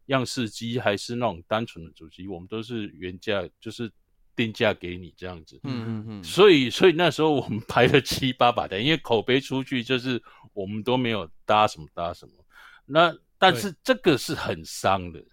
[0.05, 3.91] 样式机，还是那种单纯的主机，我们都是原价，就是
[4.35, 5.59] 定价给你这样子。
[5.63, 10.21] 嗯嗯嗯，所以所以那时候我们排了七八百台，因为口碑出去就是
[10.53, 12.33] 我们都没有搭什么搭什么。
[12.89, 15.23] 那但是这个是很伤的，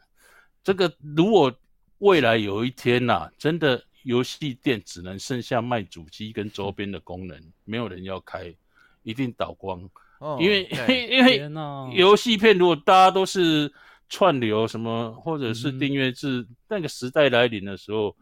[0.62, 1.52] 这个如果
[1.98, 8.54] 未来有一天呐、真的游戏店只能剩下卖主机跟周边的功能，没有人要开，
[9.02, 9.80] 一定倒光。
[10.18, 10.64] 哦因为
[11.10, 13.70] 因为天哪，游戏片如果大家都是
[14.08, 18.16] 串流什么，或者是嗯订阅制，那个时代来临的时候，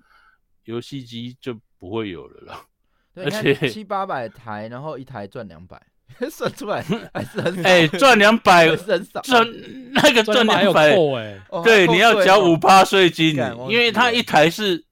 [0.64, 2.66] 游戏机就不会有了啦。
[3.14, 5.80] 对，而且七八百台，然后一台赚两百，
[6.30, 6.82] 算出来
[7.12, 9.20] 还是很少，哎、赚两百还，是很少。
[9.22, 9.46] 赚
[9.92, 13.36] 那个赚赚还有两百，对，你要缴五趴税金
[13.68, 14.84] 因为它一台是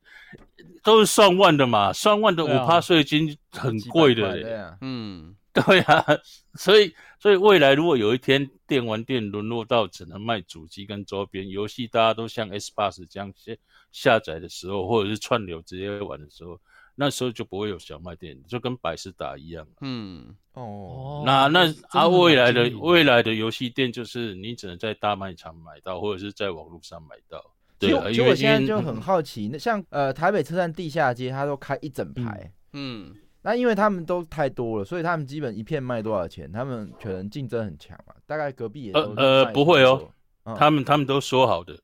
[0.83, 4.43] 都是上万的嘛，上万的五趴税金很贵的嘞。
[4.43, 5.37] 块对啊，嗯。
[5.55, 6.03] 对啊，
[6.57, 13.53] 所以所以未来如果有一天电玩店沦落到只能卖主机跟周边游戏，大家都像 S Bus 这样下
[13.93, 16.59] 下载的时候，或者是串流直接玩的时候，
[17.03, 19.66] 那时候就不会有小卖店，就跟百事达一样。
[19.80, 20.32] 嗯。
[20.53, 27.44] 哦，哦那那啊，未来的未来的游戏店就是你只能在大卖场买到，或者是在网络上买到。
[27.76, 33.12] 对啊，其实我现在就很好奇，那像呃台北车站地下街，它都开一整排，嗯。
[33.42, 38.14] 那因为他们都太多了，所以他们基本一片卖多少钱，他们可能竞争很强嘛。
[38.24, 40.09] 大概隔壁也呃呃不会哦，
[40.44, 40.55] 嗯。
[40.57, 41.76] 他们他们都说好的，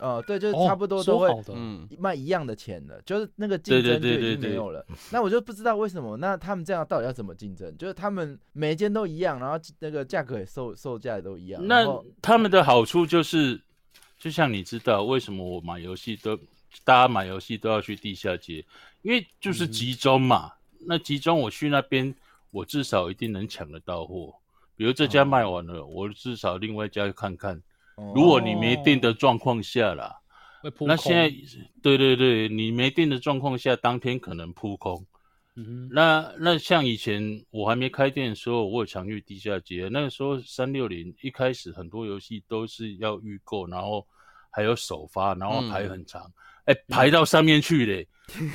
[0.00, 4.84] 呃对，就是哦差不多都会嗯卖一样的钱的，就是那个竞争就已对对对对经没有了。
[5.12, 7.76] 那我就不知道为什么，那他们这样到底要怎么竞争？
[7.76, 11.64] 就是他们每一间都一样，然后那个价格也售售价也都一样。
[11.66, 11.86] 那
[12.22, 13.60] 他们的好处就是，
[14.18, 16.36] 就像你知道为什么我买游戏都
[16.84, 18.64] 大家买游戏都要去地下街，
[19.02, 20.52] 因为就是嗯集中嘛。
[20.86, 22.14] 那集中我去那边，
[22.50, 24.34] 我至少一定能抢得到货。
[24.76, 27.60] 比如这家卖完了，我至少另外一家看看。
[28.00, 30.16] 哦如果你没订的状况下啦，
[30.80, 31.30] 那现在
[31.82, 35.04] 对对对，你没订的状况下，当天可能扑空。
[35.56, 39.88] 嗯哼那那像以前我还没开店的时候，我有常去地下街。
[39.90, 44.06] 那个时候三六零一开始很多游戏都是要预购，然后
[44.50, 46.30] 还有首发，然后排很长，
[46.66, 48.06] 哎、排到上面去嘞。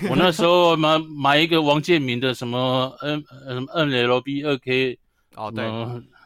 [0.10, 4.98] 我那时候买买一个王建民的什么 N 呃什么 NLB 二 K
[5.36, 5.66] 哦对，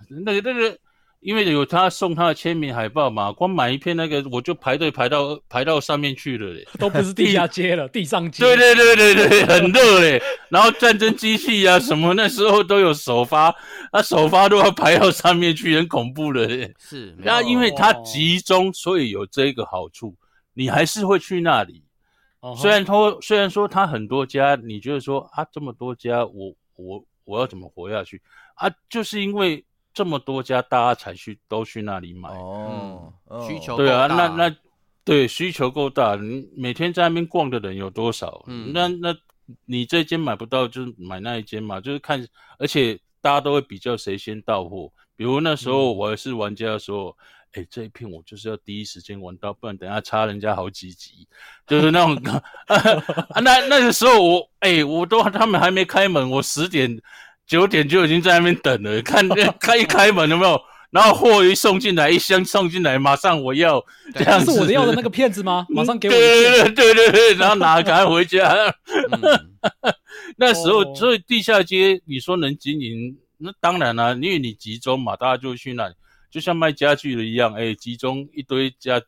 [0.07, 0.79] 那个那个，
[1.21, 6.65] 因为有他送他的签名海报嘛，光买一片那个我就排队排到排到上面去了嘞。
[6.79, 8.43] 都不是地下街了， 地上街。
[8.43, 10.21] 对对对对对，很热嘞。
[10.49, 13.53] 然后战争机器啊 什么，那时候都有首发，
[13.91, 16.73] 啊首发都要排到上面去，很恐怖的嘞。
[16.79, 20.15] 是，那因为它集中，所以有这个好处，
[20.53, 21.83] 你还是会去那里。
[22.39, 28.21] 哦虽然说虽然说它很多家，你觉得说啊这么多家，我我我要怎么活下去
[28.55, 28.71] 啊？
[28.89, 29.61] 就是因为
[29.99, 32.29] 这么多家，大家才去都去那里买。
[32.29, 34.55] 哦，哦需求对啊，那那
[35.03, 38.41] 对需求够大，你每天在那边逛的人有多少？
[38.47, 39.13] 嗯那那
[39.65, 42.25] 你这间买不到，就是买那一间嘛，就是看，
[42.57, 44.89] 而且大家都会比较谁先到货。
[45.17, 47.13] 比如那时候我是玩家的时候，
[47.51, 51.27] 哎，这一片我就是要第一时间玩到，不然等下差人家好几级，
[51.67, 52.15] 就是那种
[52.71, 56.97] 啊，那那个时候我哎，我都他们还没开门，我十点
[57.49, 59.27] 九点就已经在那边等了，看
[59.59, 60.61] 开一开门有没有？
[60.91, 63.83] 然后货一送进来，一箱送进来，马上我要
[64.13, 65.65] 这样子，是我的要的那个骗子吗？
[65.69, 66.13] 马上给我。
[66.13, 68.55] 对对对对对，然后拿赶快回家。
[70.37, 75.93] 那时候，所以地下街你说能经营，那当然了，因为你集中嘛，大家就去那里，
[76.31, 79.01] 就像卖家具的一样，哎，集中一堆家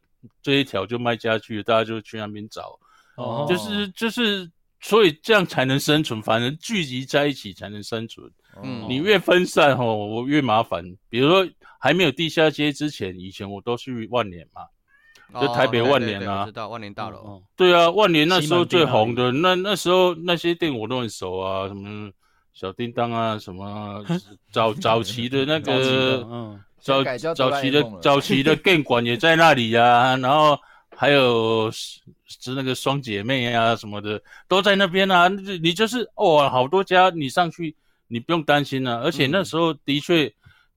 [0.44, 2.78] 这一条就卖家具，大家就去那边找。
[3.16, 4.50] 哦，就是就是，
[4.82, 8.30] 所以这样才能生存，反正聚集在一起才能生存。
[8.64, 10.84] 嗯，你越分散吼，我越麻烦。
[11.08, 11.48] 比如说
[11.80, 17.42] 还没有地下街之前，以前我都去万年嘛，就台北万年啊，知道万年大楼。
[17.56, 22.12] 对啊，万年那时候最红的，那那时候那些店我都很熟啊，什么
[22.52, 24.04] 小叮当啊，什么
[24.52, 27.04] 早早期的那个，嗯，早
[27.34, 30.60] 早期的早期的店馆也在那里呀，然后
[31.02, 37.76] 还有是那个双姐妹啊什么的都在那边啊，你就是哦，好多家你上去。
[38.14, 40.30] 你不用担心啊，而且那时候的确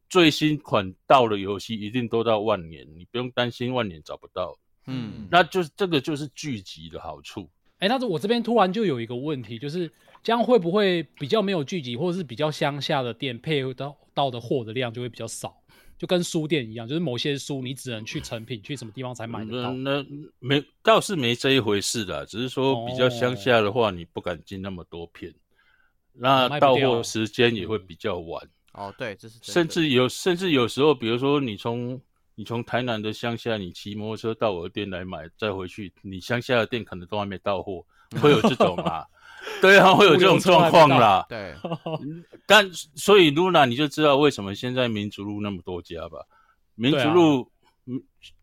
[0.09, 4.57] 最新款到的游戏一定都到万年，你不用担心万年找不到。
[4.87, 7.51] 嗯，那就是这个就是聚集的好处。
[7.81, 9.91] 哎，那我这边突然就有一个问题，就是
[10.23, 15.57] 这样会不会比较没有聚集，或者是比较乡下的店配到到的货的量就会比较少，
[15.99, 19.73] 就跟书店一样，就是某些书你只能去成品去什么地方才买得到。
[19.73, 20.05] 那
[20.39, 25.33] 没倒是没这一回事的，只是说比较乡下的话，你不敢进那么多片。
[26.13, 32.01] 那到货时间也会比较晚哦，对，这是甚至有甚至有时候，比如说你从
[32.37, 37.85] 你从台南的乡下，你骑摩托车到我的店来买，再回去，你乡下的店可能都还没到货，
[38.21, 39.05] 会有这种啊，
[39.61, 41.25] 对啊，会有这种状况啦。
[41.29, 41.55] 对，
[42.47, 46.19] 但所以 Luna 你就知道为什么现在民族路那么多家吧？
[46.75, 47.51] 民族路，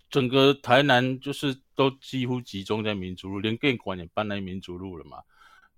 [0.10, 5.18] 整个台南就是都几乎集中在民族路，连店馆也搬来民族路了嘛。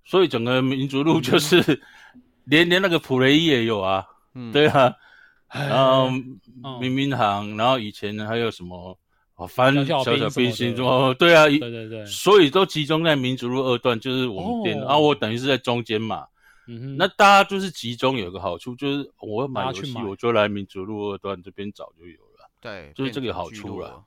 [0.06, 1.82] 所以整个民族路就是
[2.46, 4.06] 连连那个普雷伊也有啊，
[4.36, 4.52] 嗯。
[4.52, 4.94] 对啊，
[5.50, 6.10] 然后
[6.80, 8.98] 明明行，然后以前还有什么
[9.36, 16.28] 哦，翻小小冰心哦，对啊，对对对，所以都集中在民族路二段，就是我们店，然后我等于是在中间嘛，
[16.68, 24.04] 嗯那大家就是集中有个好处，就是我要买游戏，我就来民族路二段这边找就有了，对，就是这个好处了，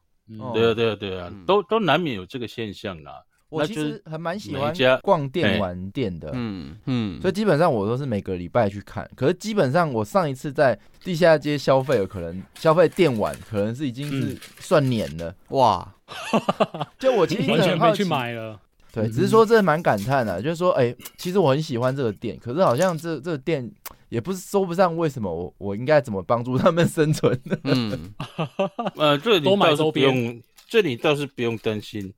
[0.54, 3.22] 对啊对啊对啊，都都难免有这个现象啦。
[3.48, 9.08] 我其实还蛮喜欢逛电玩店的，嗯嗯，所以基本上我都是每个礼拜去看。
[9.14, 15.94] 可是基本上我上一次在地下街消费，可能消费电玩，可能是已经是算年了，哇！
[16.98, 18.60] 就我其实完全没去买了，
[18.92, 23.70] 对，只是说这蛮感叹的，就是说，哎，其实我很喜欢这个店，可是好像这这个店
[24.08, 27.40] 也不是说不上为什么我我应该怎么帮助他们生存。
[27.64, 28.12] 嗯，
[28.96, 32.12] 呃，这你倒是不用，这你倒是不用担心。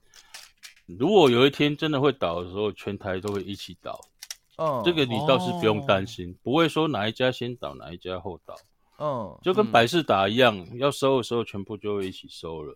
[0.97, 4.01] 如果有一天真的会倒的时候，全台都会一起倒。
[4.57, 8.57] 哦，这个你倒是不用担心，不会说哪一家先倒，哪一家后倒。
[8.99, 12.75] 嗯，就跟百事达一样，要收的时候全部就会一起收了。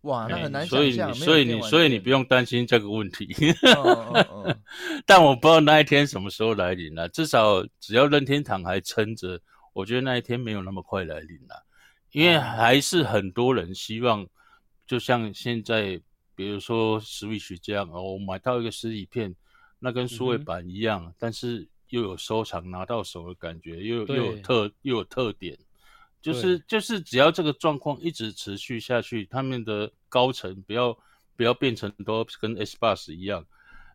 [0.00, 3.28] 哇，那很难所以你，所以你，所以你不用担心这个问题。
[5.06, 7.08] 但我不知道那一天什么时候来临了。
[7.10, 9.38] 至少只要任天堂还撑着，
[9.72, 11.64] 我觉得那一天没有那么快来临了。
[12.10, 14.26] 因为还是很多人希望，
[14.86, 16.00] 就像现在。
[16.36, 19.34] 比如说 Switch 这样，我买到一个实体片，
[19.78, 25.56] 那跟数位版一样，但是又有收藏拿到手的感觉，又又有特又有特点，
[26.20, 30.96] 就是就是只要这个状况一直持续下去，他们的高层不要
[31.36, 33.44] 不要变成都跟 S Bus 一样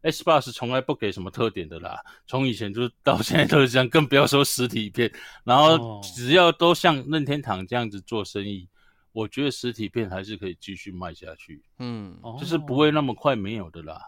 [0.01, 5.11] ，S Bus 从来不给什么特点的啦，从以前就是到现在都是这样，更不要说实体片，
[5.43, 8.67] 然后只要都像任天堂这样子做生意。
[9.19, 14.01] 我觉得实体片还是可以继续卖下去，嗯，就是不会那么快没有的啦。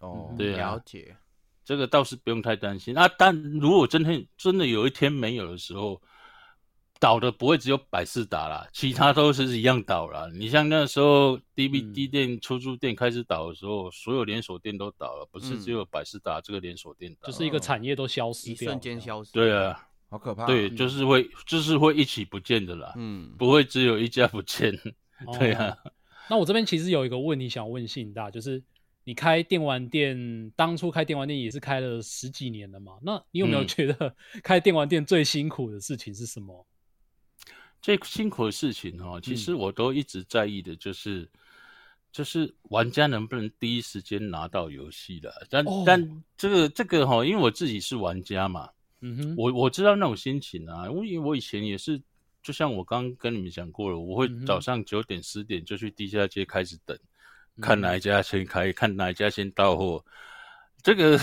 [0.00, 1.16] 哦，对啊，了解，
[1.64, 3.08] 这个倒是不用太担心啊。
[3.18, 6.00] 但如果真的真的有一天没有的时候，
[7.00, 10.28] 倒的不会只有百事达啦，其他都是一样倒了。
[10.30, 19.32] 你像那时候 DVD 店、出租店开始倒的时候，所有连锁店都倒了，不是只有百事达这个连锁店倒，就是一个产业都消失，一瞬间消失。
[19.32, 19.87] 对啊。
[20.10, 20.46] 好可怕！
[20.46, 22.94] 对，就是会，就是会一起不见的啦。
[22.96, 24.74] 嗯，不会只有一家不见。
[25.38, 25.76] 对啊。
[26.30, 28.62] 那我这边其实有一个问题想问信大，就是
[29.04, 32.98] 你开电玩店，当初开电玩店也是开了十几年了嘛？
[33.02, 36.66] 那你有没有觉得 开电玩店最辛苦的事情是什么？
[37.82, 41.28] 最辛苦的事情哦，其实我都一直在意的，就是
[42.10, 45.46] 就是玩家能不能第一时间拿到游戏的。
[45.50, 48.70] 但但这个这个哈，因为我自己是玩家嘛。
[49.00, 52.00] 嗯哼，我我知道那种心情啊，因为我以前也是
[52.42, 56.98] 就像我刚刚跟你们讲过了，我会早上九点十点就去地下街开始等，
[57.60, 60.04] 看哪一家先开，看哪一家先到货。
[60.82, 61.18] 这个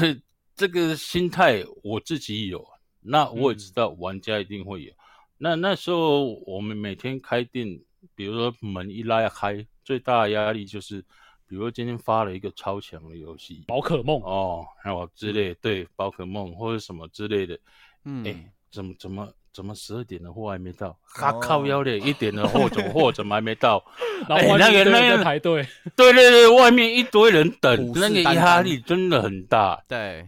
[0.55, 2.65] 这个心态我自己有，
[3.01, 4.93] 那我也知道玩家一定会有。
[5.38, 7.80] 那那时候我们每天开店，
[8.15, 11.03] 比如说门一拉开，最大的压力就是，
[11.48, 17.58] 比如今天发了一个超强的游戏，宝可梦，哦，还有之类，对，宝可梦或者什么之类的，
[18.04, 18.36] 嗯，哎、
[18.72, 20.89] 怎么怎么怎么十二点的货还没到？
[20.89, 23.84] 哦哈靠腰的，一点的货怎么货怎么还没到？
[24.28, 25.66] 然后哎那个那个排队，
[25.96, 29.82] 对对对，外面一堆人等那个压力真的很大。
[29.88, 30.28] 对，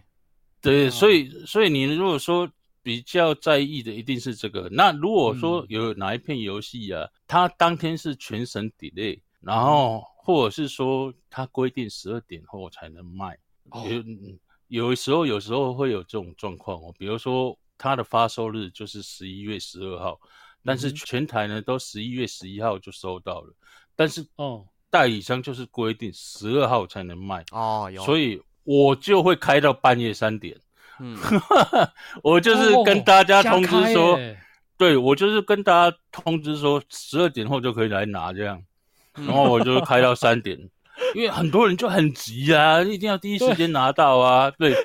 [0.62, 2.50] 对，哦所以所以你如果说
[2.84, 13.38] 比较在意的一定是这个，那如果说嗯有哪一片游戏啊，它当天是全省 delay，然嗯后或者是说它规定十二点后才能卖，
[13.70, 13.86] 哦。
[13.88, 20.20] 有嗯有时候有时候会有这种状况哦，比如说它的发售日就是十一月十二号，
[20.66, 23.54] 但是全台呢都十一月十一号就收到了，
[23.96, 30.60] 但是哦，代理商就是规定十二号才能卖，哦，有，所以我就会开到半夜三点。
[31.00, 31.16] 嗯，
[32.22, 34.20] 我就是跟大家通知说，
[34.78, 38.66] 对我就是跟大家通知说，十二点后就可以来拿这样，嗯
[39.26, 40.58] 然后我就开到三点，
[41.16, 44.52] 因为很多人就很急啊，一定要第一时间拿到啊。
[44.52, 44.76] 对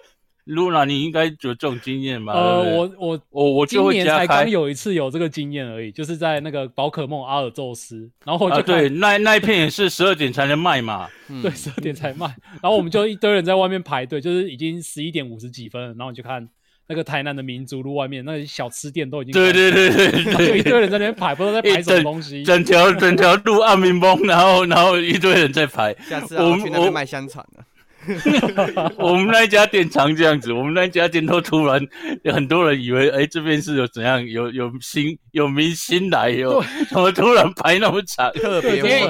[0.47, 2.33] ，Luna 你应该有这种经验吧？
[2.33, 4.51] 呃，我我我我就今会加开年才刚。
[4.51, 11.09] 有一次有这个经验而已，就是在那个宝可梦阿尔宙斯，然后我就对，那那一片也是十二点才能卖嘛。
[11.29, 12.27] 嗯对，十二点才卖，
[12.61, 16.49] 然后我们就一堆人在外面排队，就是已经十一点五十几分了，然后你就看
[16.89, 22.43] 那个台南的民族路外面那些小吃店都已经对对对对 就一堆，人在那边排，不知道在排什么东西。
[22.43, 25.95] 整条整条路暗民崩，然后 然后一堆人在排。
[26.09, 27.65] 下次我们我去那边卖香肠了。
[28.99, 31.81] 我们那一家店常这样子，我们那一家店都突然
[32.25, 36.61] 有很多人以为，哎、这边是有怎样，有有新有明星来，有
[36.91, 38.29] 怎么突然排那么长？
[38.33, 39.07] 特别因为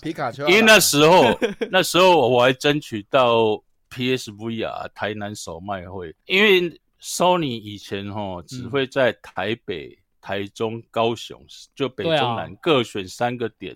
[0.00, 1.36] 皮卡丘啊，因为那时候
[1.72, 3.60] 那时候我还争取到
[3.96, 6.70] PSVR 台南首卖会，因为
[7.00, 11.42] Sony 以前哈只会在台北、台中、高雄，
[11.74, 13.74] 就北中南各选三个点，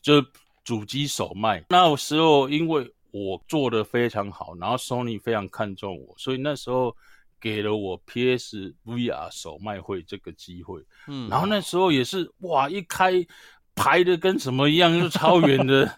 [0.00, 0.24] 就
[0.62, 1.64] 主机首卖。
[1.70, 6.96] 那时候因为我做的非常好，然后 Sony 非常看重我，所以那时候
[7.40, 10.80] 给了我 PSVR 首卖会这个机会。
[11.08, 13.12] 嗯，然后那时候也是哇，一开
[13.78, 15.90] 排的跟什么一样，就超远的，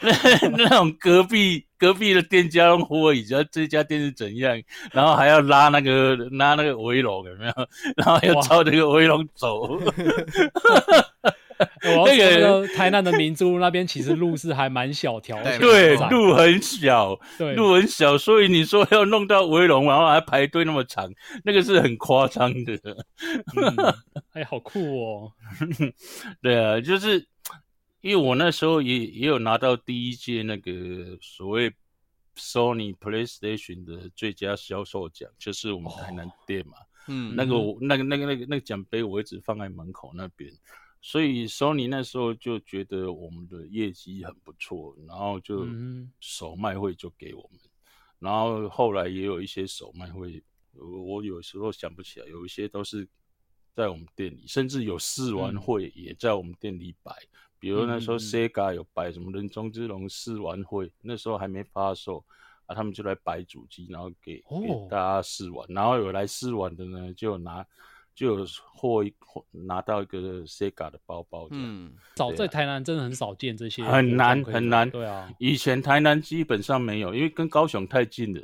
[0.00, 0.10] 那
[0.58, 4.60] 那种隔壁隔壁的店家用火已知这家店是怎样，
[4.92, 7.52] 然后还要拉那个拉那个围龙有没有？
[7.96, 9.80] 然后要哇朝这个围龙走，
[11.82, 21.12] 我要说那个台南的明珠那边其实路是还蛮小条，对而且对路很小，对路很小，所以你说要弄到围龙，然后还排队那么长，
[21.44, 22.74] 那个是很夸张的。
[23.56, 23.94] 嗯
[24.32, 25.32] 哎，好酷哦！
[26.42, 27.26] 对啊，就是
[28.00, 30.72] 因为我那时候也也有拿到第一届那个
[31.20, 31.72] 所谓
[32.36, 36.74] Sony PlayStation 的最佳销售奖，就是我们台南店嘛。
[37.08, 40.52] 嗯，那个我那个那个那个那个奖杯我一直放在门口那边，
[41.00, 46.12] 所以 Sony 那时候就觉得我们的业绩很不错，然后就嗯。
[46.20, 47.60] 首卖会就给我们，
[48.18, 50.42] 然后后来也有一些首卖会，
[50.72, 53.08] 我我有时候想不起来，有一些都是
[53.74, 55.60] 在我们店里，甚至有试玩嗯。
[55.60, 57.12] 会也在我们店里摆，
[57.60, 62.24] 比如那时候 Sega 有摆什么人中之龙试玩会，那时候还没发售。
[62.66, 64.60] 啊，他们就来摆主机，然后给哦。
[64.60, 67.66] 给大家试玩，然后有来试玩的呢，就拿
[68.18, 74.90] 就有获一获拿到一个 Sega 的包包，嗯，嗯，早在台南真的很少见这些很难很难。
[74.90, 78.40] 对啊，以前台南基本上没有，因为跟高雄太近了，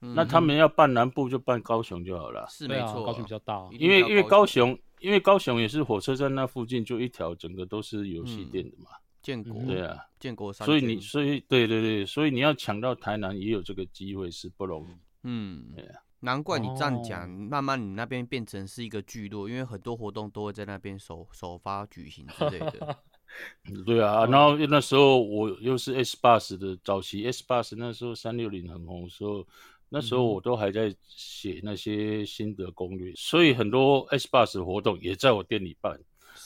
[0.00, 0.14] 嗯。
[0.14, 2.46] 那他们要办南部就办高雄就好了。
[2.48, 3.68] 是没错，高雄比较大。
[3.72, 8.88] 因为因为高高雄，因为高雄也是火车站那附近就一条，整个都是游戏嗯店的嘛。
[9.20, 14.96] 建国，对啊，建国三所以你所以对对对，所以你要抢到台南也有这个机会是不容易。
[15.24, 15.66] 嗯。
[15.76, 22.96] 对啊，难怪你这样讲，哦慢慢你那边变成是一个聚落，因为很多活动都会在那边首首发举行之类的。
[23.84, 29.46] 对啊，嗯然后那时候我又是 S Bus 的早期 S Bus 那时候三六零很红的时候，
[29.90, 36.00] 那时候嗯我都还在写那些心得攻略，所以很多 S Bus 活动也在我店里办。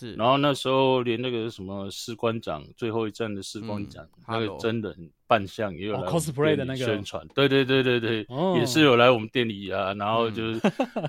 [0.08, 10.60] 是，然后那时候连那个什么士官长最后一站的士官长、嗯那个真人扮相也有 cosplay 的那个宣传，对对对对对，哦也是有来我们店里啊，然后就是、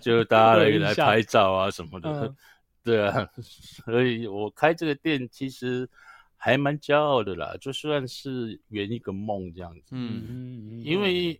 [0.01, 2.35] 就大家 我来来拍照啊什么的，嗯。
[2.83, 3.29] 对啊，
[3.85, 5.89] 所以我开这个店其实
[6.35, 11.39] 还蛮骄傲的啦，就算是圆一个梦这样子，嗯，嗯嗯，因为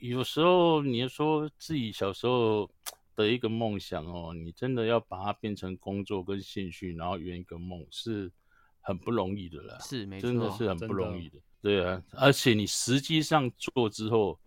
[0.00, 2.68] 有时候你说自己小时候
[3.14, 8.30] 的一个梦想哦，你真的要把它变成工作跟兴趣，然后圆一个梦，是
[8.80, 9.78] 很不容易的啦。
[9.80, 11.38] 是没错，真的是很不容易的。
[11.60, 14.38] 对啊，而且你实际上做之后，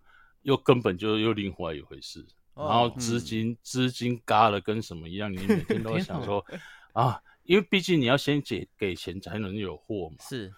[0.42, 2.26] 又根本就又另外一回事。
[2.56, 6.46] 哦然后资金、资金嘎了跟什么一样，你每天 都会想说
[6.94, 10.16] 啊，因为毕竟你要先给给钱才能有货嘛。
[10.22, 10.54] 是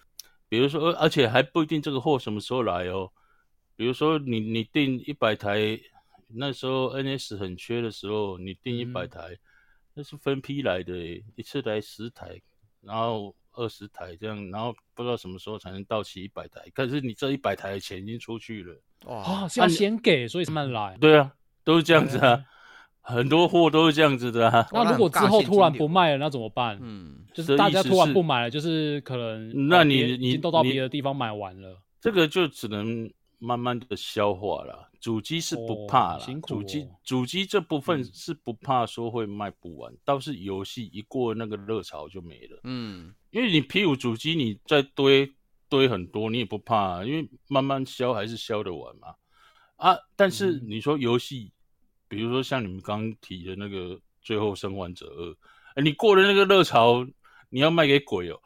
[0.48, 3.10] 比如说，而且还不一定这个货什么时候来哦。
[3.74, 5.78] 比如说你你订一百台，
[6.34, 9.38] 那时候 NS 很缺的时候，你订一百嗯台，
[9.94, 10.94] 那是分批来的，
[11.34, 12.40] 一次来十台，
[12.82, 16.62] 然后二十台这样，然后不知道什么时候才能到齐一百台。
[16.74, 20.98] 可是你这一百台的钱已经出去了，哇，啊，是要先给，所以慢慢来。
[20.98, 21.32] 对啊，
[21.64, 22.44] 都是这样子啊，
[23.00, 24.68] 很多货都是这样子的啊。
[24.70, 26.78] 那如果之后突然不卖了，那怎么办？
[26.80, 31.80] 嗯，就是大家突然不买了，就是可能那你已经都到别的地方买完了。
[32.00, 34.90] 这个就只能慢慢的消化了。
[35.00, 42.60] 主机是不怕了，主机哦主机这部分嗯是不怕说会卖不完，倒是游戏一过那个热潮就没了。
[42.64, 45.32] 嗯，因为你 P 五主机你再堆
[45.68, 49.14] 堆很多，你也不怕、啊，因为慢慢消还是消得完嘛。
[49.76, 51.52] 啊，但是嗯你说游戏，
[52.08, 55.30] 比如说像你们刚刚提的那个《最后生还者二》
[55.76, 57.06] 哎，你过了那个热潮，
[57.50, 58.38] 你要卖给鬼哦。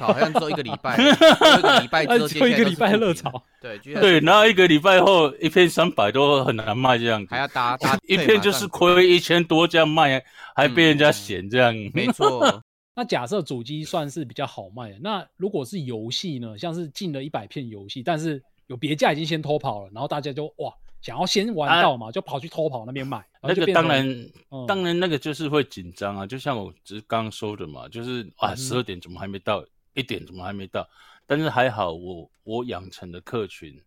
[0.00, 10.24] 好像只有一个礼拜，一个礼拜之哎，后，只有一个礼拜热潮，对，然后一个礼拜后一片三百都很难卖这样子还，要打打 一片就是，亏一千多这样卖，
[10.54, 11.74] 还被人家嗯嫌这样。
[11.92, 12.62] 没错，
[12.94, 16.56] 那假设主机算是比较好卖的，那如果是游戏呢？
[16.56, 20.72] 像是进了一百片游戏，但是有别家已经先偷跑了，然后大家就哇
[21.04, 24.08] 想要先玩到嘛，就跑去偷跑那边买，那个当然，
[24.50, 30.88] 嗯当然那个就是会紧张啊，就像我只是刚刚说的嘛，就是啊，嗯十二点怎么还没到，一点怎么还没到？
[31.26, 33.78] 但是还好我我养成的客群，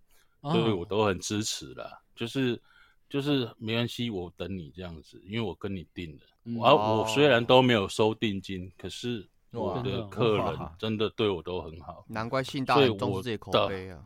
[0.43, 2.61] 对我哦都很支持啦，就是
[3.09, 6.21] 就是没关系，我等你这样子，因为我跟你定了。
[6.43, 12.05] 嗯啊，我虽然哦都没有收定金，可是我的的客人真的对我都很好。
[12.07, 14.03] 难怪信大很重我视这些口的碑啊。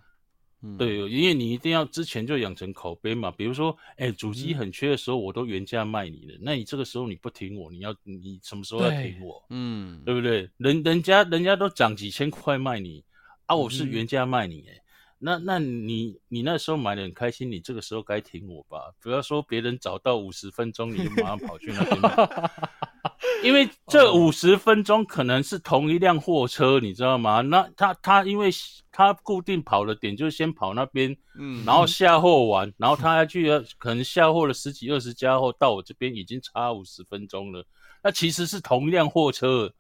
[0.64, 3.32] 嗯，对，因为你一定要之前就养成口碑嘛。
[3.32, 9.43] 比如说，哎，主嗯机很缺的时候，我都原价卖你了，那你这个时候你不挺我，你要你什么时候要对挺我？
[9.49, 10.49] 嗯，对不对？
[10.57, 13.03] 人人家人家都涨几千块卖你，
[13.47, 14.82] 啊，我是嗯原价卖你，哎、
[15.18, 18.91] 那那你你那时候买的很开心，你这个时候该挺我吧？
[19.01, 22.09] 不要说别人早到五十分钟，你就马上跑去那边买，
[23.43, 27.41] 因为这哦五十分钟可能是同一辆货车，你知道吗？
[27.41, 28.49] 那他他因为
[28.91, 37.66] 他固定跑的点就是先跑那边，嗯，然后下货完，然后他还去可能下货了十几二十家后，到我这边已经差五十分钟了。
[38.04, 39.74] 那其实是同一辆货车，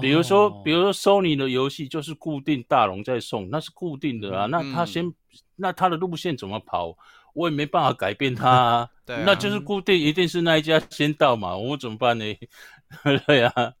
[0.00, 4.46] 比如说，哦比如说 Sony 的游戏就是固定大龙在送，那是固定的啊。
[4.46, 5.12] 嗯那他先，
[5.56, 6.96] 那他的路线怎么跑，
[7.34, 8.90] 我也没办法改变他啊。
[9.04, 12.24] 对啊那就是固定，一定是那一家先到嘛，我怎么办呢？
[13.26, 13.74] 对啊，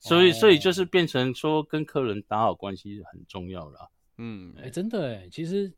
[0.00, 3.88] 所以所以就是变成说跟客人打好关系很重要啦。
[4.18, 5.72] 嗯，哎、真的哎，其实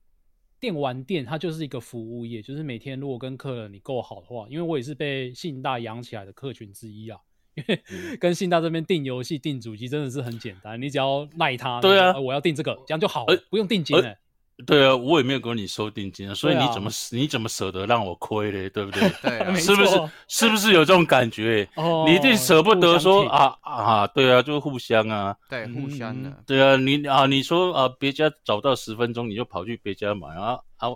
[0.59, 7.19] 电玩店它就是一个服务业，就是每天如果跟客人你够好的话，因为我也是被信大养起来的客群之一啊。
[7.55, 14.19] 因 为嗯跟信大这边订游戏、订主机真的是很简单，你只要赖他，对啊呃我要订这个，这样就好了，不用定金而哎。
[14.65, 18.71] 对啊，我也没有跟你收定金啊，所以你怎么、你怎么舍得让我亏嘞？
[18.71, 19.03] 对不对？
[19.23, 20.01] 对啊，是不是？
[20.29, 21.69] 是不是有这种感觉？
[21.77, 30.89] 哦你一定舍不得说啊啊，对啊，就是互相啊，对，互相的嗯，对啊，你啊，你说啊，别家早到十分钟，你就跑去别家买啊啊，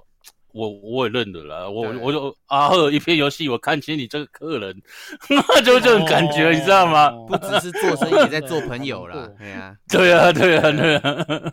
[0.52, 4.82] 我我也认得了，我我就啊呵， 一片游戏我看清你这个客人，
[5.30, 7.08] 那就这种感觉，你知道吗？
[7.08, 9.44] 哦不只是做生意，也在做朋友啦好难过。
[9.44, 11.52] 哎呀，对啊，对啊，对啊，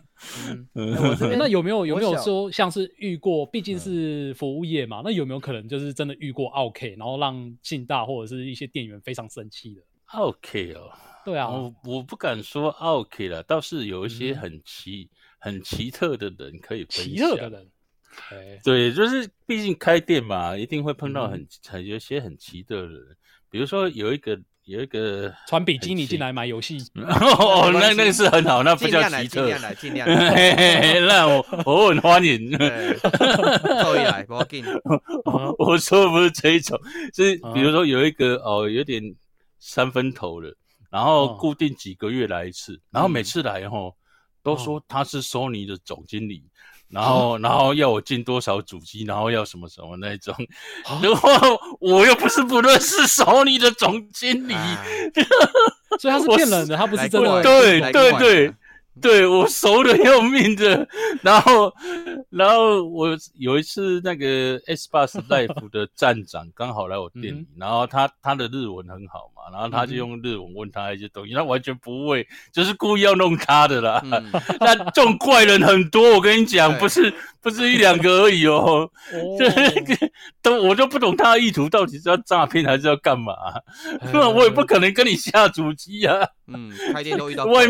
[0.74, 9.82] 嗯哎我这边那有没有有没有说像是遇过，毕嗯竟是服务业嘛，那有没有可能就是真的遇过 OK，然后让信大或者是一些店员非常生气的
[10.14, 10.90] ？OK 哦，
[11.24, 17.62] 对啊，我我不敢说 OK 了，倒是有一些嗯很奇、很奇特的人可以分奇特的享。
[18.64, 23.16] 对，就是毕竟开店嘛，一定会碰到嗯很、很有一些很奇特的人，
[23.50, 29.40] 比如说有一个有一个穿比基尼进来买游戏， 哦，那那个是很好，那不叫奇特。
[29.40, 30.30] 尽量来，尽量来。
[30.34, 32.50] 嘿嘿嘿那我我很欢迎。
[32.50, 32.98] 对，
[33.82, 34.62] 凑一来，不要紧。
[35.58, 36.78] 我说的不是这一种，
[37.14, 39.02] 是啊比如说有一个哦，有点
[39.58, 40.54] 三分头的，
[40.90, 43.96] 然后哦固定几个月来一次，然后每嗯次来吼
[44.42, 46.44] 都说他是索尼的总经理。
[46.90, 50.34] 然啊后，然后要我进多少主机，然后要什么什么那种，
[50.86, 54.84] 啊 然后我又不是不认识索尼的总经理，啊。
[55.98, 57.42] 所以他是骗人的，他不是 真的。
[57.42, 58.54] 对对对，
[59.00, 60.86] 对我熟的要命的。
[61.22, 61.72] 然后，
[62.30, 74.02] 然后我有一次那个 S Bus Life 的站长刚好来我店里，然后他他的日文很好嘛，然后他就用日文问他一些东西，他完全不会，就是故意要弄他的啦。
[74.60, 78.90] 那这种怪人很多，我跟你讲，不是不是一两个而已哦。
[79.38, 79.48] 这
[80.42, 83.32] 都我就不懂他的意图到底是要诈骗还是要干嘛？
[84.12, 86.26] 那 我也不可能跟你下主机啊。
[86.46, 87.66] 嗯，开店都遇到外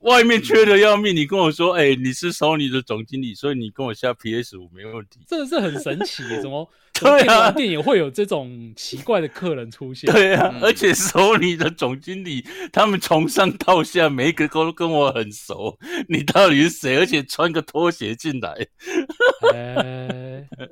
[0.00, 5.20] 外面缺的要命，你跟我说，哎，你是索尼的总经理，所以你跟我下 PS 五没问题。
[5.26, 6.70] 真的是很神奇，怎么
[7.00, 7.50] 对啊？
[7.50, 10.12] 店也会有这种奇怪的客人出现。
[10.12, 15.78] 对啊，而且 Sony 的总经理，他们从上到下每一个都跟我很熟。
[16.08, 16.98] 你到底是谁？
[16.98, 18.54] 而且穿个拖鞋进来，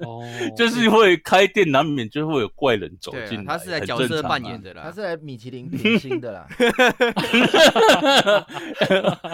[0.05, 0.23] 哦，
[0.55, 3.45] 就是会开店难免就会有怪人走进来。
[3.45, 6.47] 他是来角色扮演的啦，他是来米其林评星的啦。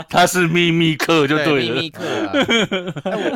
[0.09, 2.05] 他是秘密客就对了，秘密客。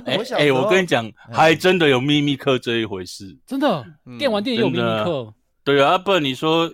[0.07, 3.85] 哎，哎，我跟你讲，还真的有秘密客这一回事，真的。
[4.19, 5.35] 电玩店也有秘密客，
[5.65, 6.71] 对啊，不然你说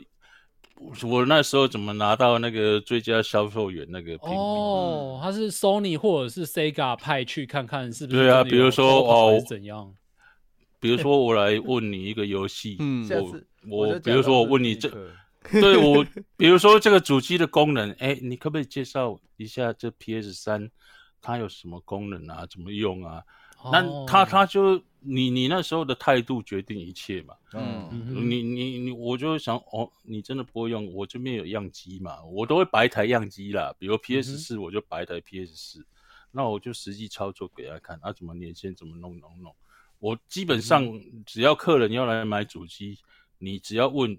[1.05, 4.15] 我那时候怎么拿到那个最佳销售员那个？
[4.17, 8.19] 哦，他是 Sony 或者是 Sega 派去看看是不是？
[8.19, 9.95] 对啊，比如说哦，怎样？
[10.81, 13.09] 比如说我来问你一个游戏， 嗯，
[13.71, 14.91] 我我比如说我问你这。
[15.53, 16.03] 对我，
[16.39, 20.71] 比如说这个主机的功能，哎，你可不可以介绍一下这 PS 三
[21.21, 22.47] 它有什么功能啊？
[22.51, 23.23] 怎么用啊？
[23.71, 27.35] 那他他就你你那时候的态度决定一切嘛。
[27.53, 27.89] 嗯，
[28.29, 33.75] 你你你，我就想哦，你真的不会用，我这边有样机嘛，我都会摆一台样机啦。
[33.79, 35.87] 比如 PS 四，我就摆一台 PS 四，
[36.33, 39.55] 那我就实际操作给他看，啊，怎么连线，怎么弄弄弄。
[39.99, 42.99] 我基本上只要客人要来买主机，
[43.39, 44.19] 你只要问。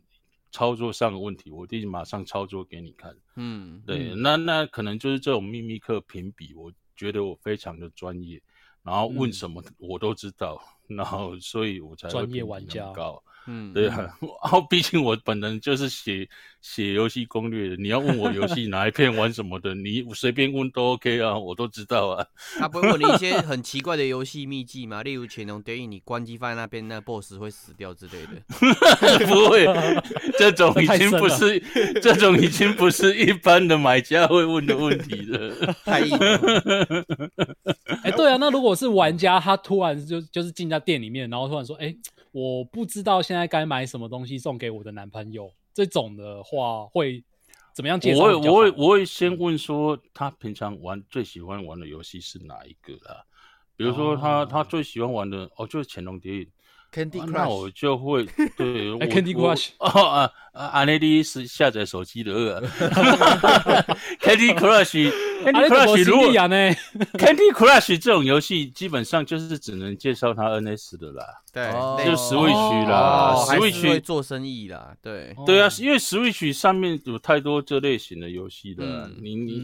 [0.52, 3.14] 操作上的问题，我一定马上操作给你看。
[3.36, 8.42] 嗯，对，那那可能就是这种秘密课评比，我觉得我非常的专业，
[8.82, 10.58] 然后问什么我都知道，
[10.88, 13.22] 然后所以我才专业玩家高。
[13.48, 16.28] 嗯，对啊，然后 毕竟我本人就是写
[16.62, 22.26] 写游戏攻略的，你要问我游戏哪一片玩什么的，你随便问都 OK 啊，我都知道啊。
[22.58, 25.04] 他不会问你一些很奇怪的游戏秘籍吗？
[25.04, 28.42] 例如潜龙谍影，你关机放在那边，那 BOSS 会死掉之类的？
[29.28, 29.68] 不会，
[30.40, 31.60] 这种已经不是
[32.02, 35.76] 这种已经不是一般的买家会问的问题了。
[35.86, 36.18] 太硬。
[38.04, 41.96] 哎，对啊，那如果是玩家，他突然就就是进到店里面，然后突然说，哎。
[42.36, 47.24] 我不知道现在该买什么东西送给我的男朋友，这种的话会
[47.74, 48.24] 怎么样介绍？
[48.24, 53.24] 我会我会我会先问说他平常玩最喜欢玩的游戏是哪一个啦？
[53.78, 56.52] 比如说他他最喜欢玩的哦就是潜龙谍影。
[57.32, 58.26] 那我就会
[58.56, 60.68] 对， Candy Crush 哦啊啊！
[60.68, 62.62] 阿内迪是下载手机的，
[64.22, 71.70] Candy Crush，Candy Crush 如果 Candy Crush 这种游戏基本上就是只能介绍它 NS 的啦，对，
[72.06, 74.02] 就 Switch 啦，Switch。
[74.02, 79.62] 做生意啦，对，对啊，因为 Switch 上面有太多这类型的游戏了，你你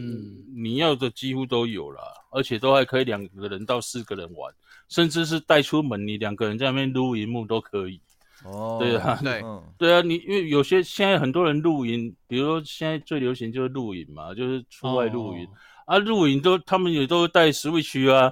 [0.54, 2.00] 你要的几乎都有了，
[2.30, 4.52] 而且都还可以两个人到四个人玩。
[4.92, 7.98] 甚至是带出门，你两个人在那边录荧幕都可以。
[8.44, 9.42] 哦，对啊，对，
[9.78, 15.48] 对啊，你因为有些现在很多人露营，比如说现在最流行就是露营嘛，就是出外露营
[15.86, 18.30] 啊，露营都他们也都带 Switch 啊，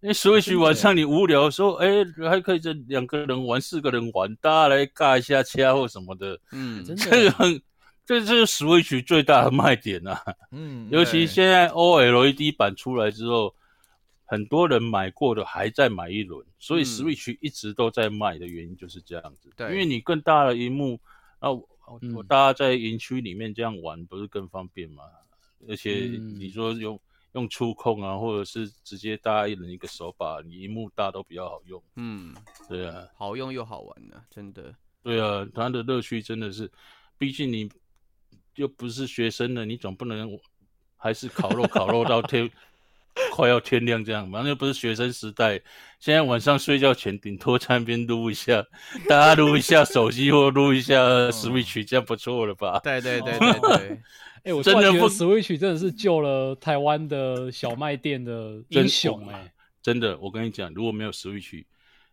[0.00, 1.88] 那 Switch 晚上你无聊的时候，哎，
[2.30, 6.38] 还可以这两个人玩，四个人玩，大家来尬一下掐或什么的。
[6.52, 7.60] 嗯，这个很，
[8.06, 10.22] 这这是 Switch 最大的卖点啊。
[10.52, 13.52] 嗯，尤其现在 OLED 版出来之后。
[14.30, 19.50] 很多人买过的还在买一轮，所以 Switch 一直都在卖的原因就是这样子。
[19.56, 21.00] 对，因为你更大的荧幕，
[21.40, 21.66] 那我
[22.14, 25.02] 我大家在营区里面这样玩不是更方便吗？
[25.66, 27.00] 而且你说用
[27.32, 31.82] 用触控啊，或者是直接大家一人一个手把，你荧幕大都比较好用。
[31.96, 32.36] 嗯，
[32.68, 34.74] 对啊，好用又好玩呢，真的。
[35.02, 36.70] 对啊，它的乐趣真的是，
[37.16, 37.66] 毕竟你
[38.56, 40.38] 又不是学生了，你总不能
[40.98, 42.50] 还是烤肉烤肉到天。
[43.32, 45.60] 快要天亮这样，反正又不是学生时代。
[46.00, 48.64] 现在晚上睡觉前，顶多在那边撸一下，
[49.08, 50.96] 大家撸一下手机或撸一下
[51.30, 52.80] Switch，这样不错了吧？
[52.84, 54.00] 对对对对对。
[54.44, 59.52] 哎，我真的不 Switch 真的是救了台湾的小卖店的英雄哎！
[59.82, 61.64] 真的，我跟你讲，如果没有 Switch，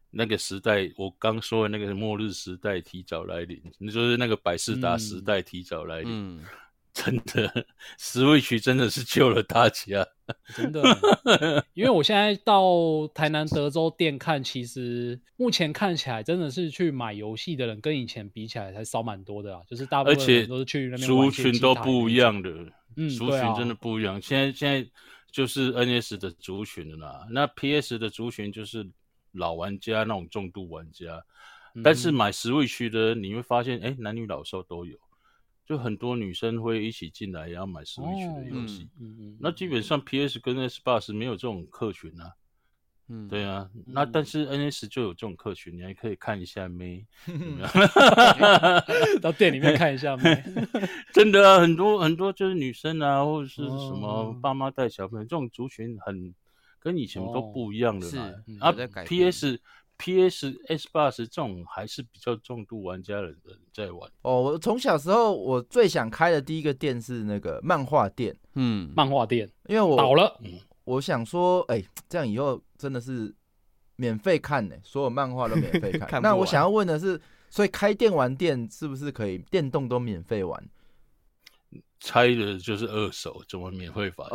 [0.09, 6.41] 那个时代我刚说的那个末日时代提早来临，你就是那个百事达时代提早来临。
[6.95, 7.65] 真的
[7.99, 10.07] ，Switch 真的是救了大家，
[10.55, 10.81] 真的。
[11.73, 19.61] 因为我现在到台南德州店看，其实目前看起来真的是去买游戏的人跟以前比起来还少蛮多的啊。
[19.69, 22.49] 就是大部分都是去那边族群都不一样的，
[22.95, 24.19] 嗯，族群真的不一样。
[24.21, 24.89] 现在现在
[25.29, 27.27] 就是 NS 的族群了啦。
[27.29, 28.89] 那 PS 的族群就是
[29.33, 31.21] 老玩家那种重度玩家，
[31.83, 34.97] 但是买 Switch 的你会发现，哎，男女老少都有，
[35.65, 38.87] 就很多女生会一起进来也要买 Switch 的游戏。
[38.99, 42.33] 嗯嗯，那基本上 PS 跟 S 八是没有这种客群啊。
[43.07, 47.05] 嗯，对啊，那但是 NS 就有这种客群，你还可以看一下妹
[49.21, 50.43] 到店里面看一下妹。
[51.13, 56.33] 真的啊，很多很多就是女生啊，或者是什么哦爸妈带小朋友，这种族群很
[56.79, 58.33] 跟以前都不一样的是啦。
[58.47, 58.71] 嗯啊
[59.05, 59.59] ，PS
[59.97, 63.37] PS S 八十这种还是比较重度玩家的人
[63.73, 64.09] 在玩。
[64.21, 70.39] 哦，我从小时候我最想开的第一个店是那个漫画店，嗯，漫画店因为我倒了，
[70.83, 73.33] 我想说，哎、这样以后真的是
[73.95, 76.07] 免费看呢、所有漫画都免费看。
[76.09, 77.19] 看那我想要问的是，
[77.49, 80.61] 所以开电玩店是不是可以电动都免费玩？
[82.01, 84.27] 拆的就是二手，怎么免费法？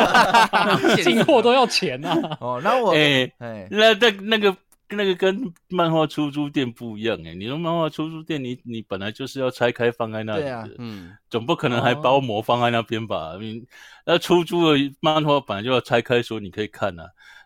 [1.02, 2.36] 进货都要钱啊。
[2.40, 4.54] 哦，那我哎、哎、那那那个
[4.90, 13.36] 那个跟漫画出租店不一样哎、你说漫画出租店你，你本来就是要拆开放在那里的，嗯，总不可能还包膜放在那边吧？
[13.40, 13.62] 你
[14.04, 17.04] 那出租的漫画本来就要拆开说你可以看啊，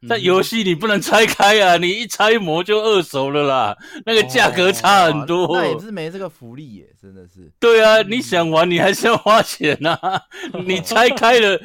[0.08, 3.76] 但游戏你不能拆开啊，你一拆膜就二手了啦，
[4.06, 5.48] 那个价格差很多。
[5.56, 7.52] 那也是没这个福利耶，真的是。
[7.60, 9.98] 对啊，你想玩你还是要花钱呐、
[10.66, 11.60] 你拆开了，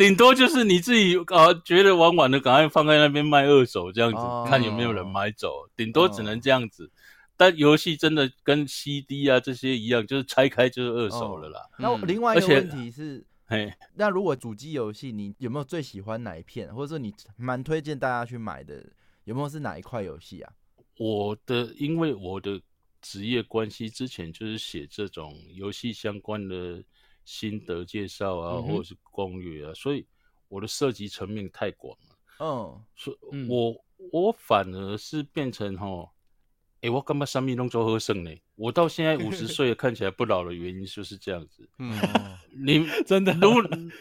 [0.00, 6.90] 顶多就是你自己啊觉得玩完了，赶快放在那边卖二手这样子，哦看有没有人买走，顶多只能这样子。
[7.36, 11.60] 但游戏真的跟 CD 啊这些一样，就是拆开就是二手了啦。
[11.78, 18.82] 那另外一个问题是，嘿，那如果主机游戏，你有没有最喜欢哪一片，或者说你蛮推荐大家去买的？
[19.24, 20.50] 有没有是哪一块游戏啊？
[20.96, 22.58] 我的因为我的
[23.02, 26.82] 职业关系，之前就是写这种游戏相关的
[27.30, 30.04] 心得介绍啊，嗯或者是攻略啊，所以
[30.48, 32.16] 我的涉及层面太广了。
[32.40, 36.10] 嗯，所以嗯我我反而是变成吼，
[36.80, 38.30] 诶、我干嘛三米弄做喝剩呢？
[38.56, 41.68] 我到现在五十 岁了，看起来不老的原因就是这样子。
[41.78, 41.96] 嗯，
[42.52, 43.60] 你 真的露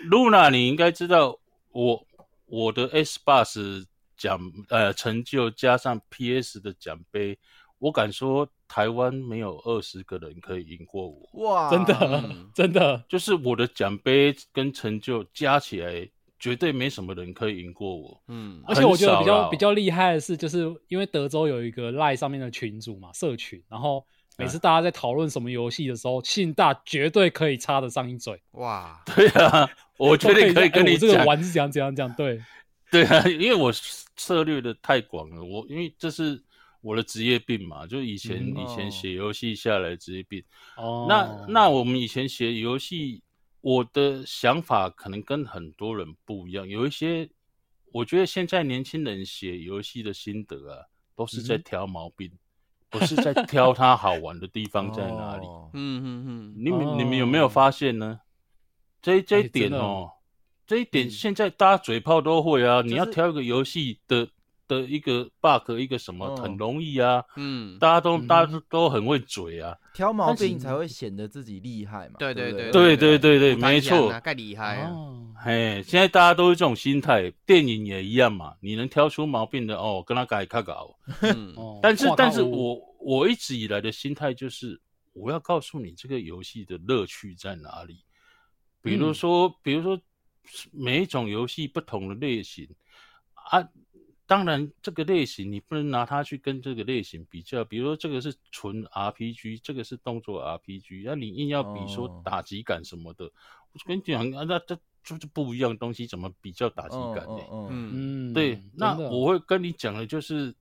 [0.10, 1.40] 露娜，你应该知道
[1.72, 2.08] 我
[2.48, 3.86] 我的 S 八十
[4.18, 4.40] 奖
[4.70, 7.38] 呃成就加上 PS 的奖杯，
[7.80, 11.28] 我敢说台湾没有二十个人可以赢过我。
[11.44, 11.96] 哇，真的
[12.30, 16.08] 嗯真的，就是我的奖杯跟成就加起来，
[16.38, 18.22] 绝对没什么人可以赢过我。
[18.28, 24.06] 嗯，而且我觉得比较比较厉害的是，就是因为德州有一个赖上面的群组嘛，社群，然后
[24.38, 28.42] 每次大家在讨论什么游戏的时候，信大绝对可以插得上一嘴。
[28.52, 32.42] 哇，对啊，我 绝对可以跟你这个，玩是怎样怎样怎样，对，
[32.92, 33.72] 对啊，因为我
[34.16, 36.42] 策略的太广了，我因为这是
[36.82, 40.44] 我的职业病嘛，就以前、嗯以前哦写游戏下来职业病。
[40.78, 43.22] 哦，那那我们以前写游戏，
[43.62, 47.30] 我的想法可能跟很多人不一样，有一些
[47.92, 50.86] 我觉得现在年轻人写游戏的心得啊，
[51.16, 52.32] 都是在嗯挑毛病，
[52.90, 55.46] 不是在挑它好玩的地方在哪里。
[55.46, 58.22] 哦嗯嗯嗯，你们你们有没有发现呢？
[59.02, 60.12] 这这一点哦，
[60.66, 62.82] 这一点嗯现在大家嘴炮都会啊。
[62.82, 64.30] 你要挑一个游戏的
[64.70, 67.22] 的一个 bug 一个什么，哦很容易啊。
[67.36, 69.76] 嗯，大家都嗯大家都都很会嘴啊。
[69.94, 72.16] 挑毛病才会显得自己厉害嘛。
[72.20, 74.20] 对对对对对对对，没错强啊，。
[74.22, 78.54] 盖厉害啊，哦，嘿，现在大家都是这种心态，电影也一样嘛。
[78.62, 80.96] 你能挑出毛病的哦，跟他改看搞。
[81.82, 84.80] 但是但是我我一直以来的心态就是，
[85.14, 88.06] 我要告诉你这个游戏的乐趣在哪里。
[88.82, 90.00] 比如嗯说，比如说
[90.72, 92.66] 每一种游戏不同的类型
[93.34, 93.60] 啊，
[94.30, 97.66] 当然这个类型你不能拿它去跟这个类型比较。
[97.66, 107.40] 比如说这个是纯 RPG，这个是动作 RPG，那你硬要比说哦打击感什么的，我就跟你讲啊，那这就是不一样的东西，怎么比较打击嗯感呢？
[107.52, 110.54] 嗯嗯嗯，嗯，对，那我会跟你讲的就是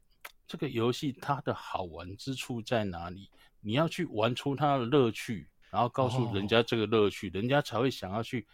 [0.47, 3.29] 这个游戏它的好玩之处在哪里，
[3.61, 8.47] 你要去玩出它的乐趣，然后告诉人哦家这个乐趣，人家才会想要去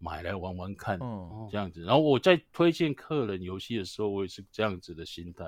[0.00, 1.84] 买来玩玩看，嗯这样子。
[1.84, 5.44] 然后我在推荐客人游戏的时候，我也是这样子的心态，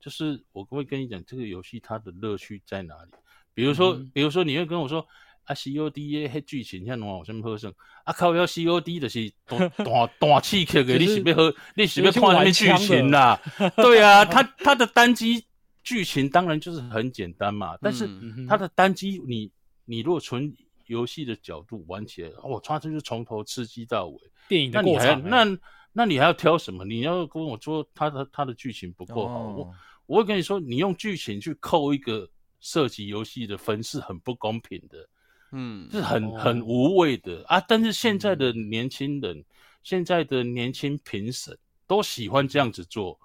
[0.00, 3.10] 就是我会跟你讲这个游戏它的乐趣在哪里。
[3.54, 5.06] 比如说，嗯比如说你会跟我说。
[5.44, 7.72] 啊，COD 迄剧情遐烂有啥物好耍？
[8.04, 13.40] 啊，靠要 COD 的是短短短刺激的，你是要喝，你是要看什么剧情啦？
[13.76, 15.44] 对啊，它它的单机
[15.82, 18.06] 剧情当然就是很简单嘛，但是
[18.46, 19.50] 它的单机你
[19.86, 20.54] 你如果纯
[20.90, 24.18] 游戏的角度玩起来，哦，它就是从头刺激到尾，
[24.48, 25.58] 电影的那你还过场欸，那
[25.92, 26.84] 那你还要挑什么？
[26.84, 29.74] 你要跟我说他的他的剧情不够好，我哦
[30.06, 32.28] 我会跟你说，你用剧情去扣一个
[32.60, 35.08] 射击游戏的分是很不公平的。
[35.52, 37.60] 嗯，是很哦很无谓的啊。
[37.60, 39.44] 但是现在的年轻人
[39.82, 41.56] 现在的年轻评审
[41.86, 43.18] 都喜欢这样子做，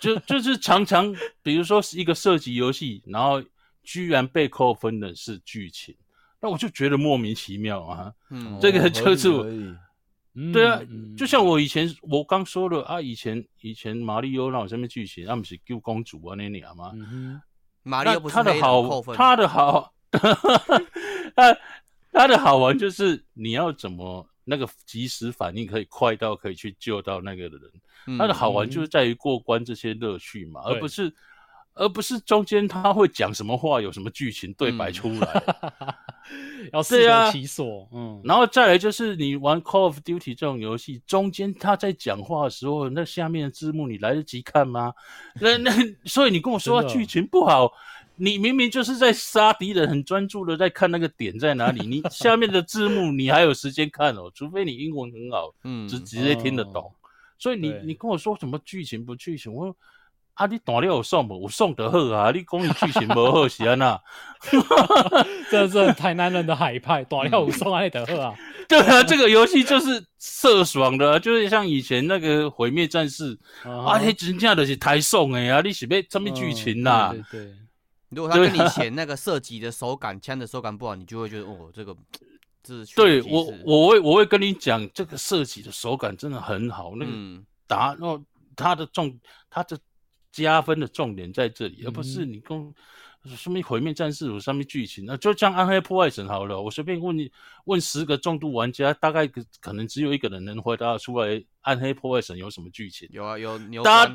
[0.00, 3.40] 就就是常常比如说是一个射击游戏，然后
[3.84, 5.94] 居然被扣分的是剧情，
[6.40, 8.12] 那我就觉得莫名其妙啊。
[8.30, 9.76] 嗯，这个哦就是我合理合理
[10.34, 16.92] 嗯对啊嗯就像我以前我刚说的啊，以前以前马里欧那种什么剧情，那不是救公主啊那俩吗？
[16.94, 17.42] 嗯哼，
[17.82, 19.92] 马里奥不是他的好，分，他的好，
[21.34, 21.58] 他
[22.12, 27.70] 他的好玩就是你要怎么那个及时反应可以快到可以去救到那个的人，
[28.06, 31.12] 嗯他的好玩就是在于过关这些乐趣嘛，而不是
[31.74, 35.42] 而不是中间他会讲什么话，有什么剧情对白出来。
[36.72, 44.92] 要适其所，嗯，然后再来就是你玩 Call of Duty 这种游戏，中间他在讲话的时候，那下面的字幕你来得及看吗？
[45.40, 45.70] 那那
[46.04, 47.72] 所以你跟我说剧情不好，
[48.16, 56.84] 你明明就是在杀敌人，很专注的在看那个点在哪里，你下面的字幕你还有时间看哦，除非你英文很好，嗯直直接听得懂。
[56.84, 56.92] 哦
[57.42, 59.76] 所以你你跟我说什么剧情不剧情，我说
[60.34, 61.40] 啊你打了有送不？
[61.42, 64.00] 有送得好啊，你讲你剧情不好是安那？
[65.50, 68.34] 这是台南人的海派，打料有送爱德赫啊，
[68.68, 75.60] 对啊，这个游戏就是色爽的啊、就是像以前那个毁灭战士啊，啊那真正就是台爽的啊！
[75.60, 77.54] 你是要什么剧情啦、对对对，
[78.10, 81.94] 如果他跟你对啊嫌那个射击的手感、枪的手感不好，你就会觉得哦，这个
[82.62, 88.22] 这是对我我会我会跟你讲，这个射击的手感真的很好，那个嗯打哦，
[88.56, 89.18] 它的重
[89.50, 89.78] 它的
[90.32, 92.74] 加分的重点在这里，而不是嗯你跟
[93.36, 97.30] 什么毁灭战士有上面剧情，那就像暗黑破坏神好了，我随便问你
[97.66, 103.06] 问十个重度玩家，大概可可能只有一个人能回答得出来暗黑破坏神有什么剧情。
[103.12, 104.06] 有啊有牛大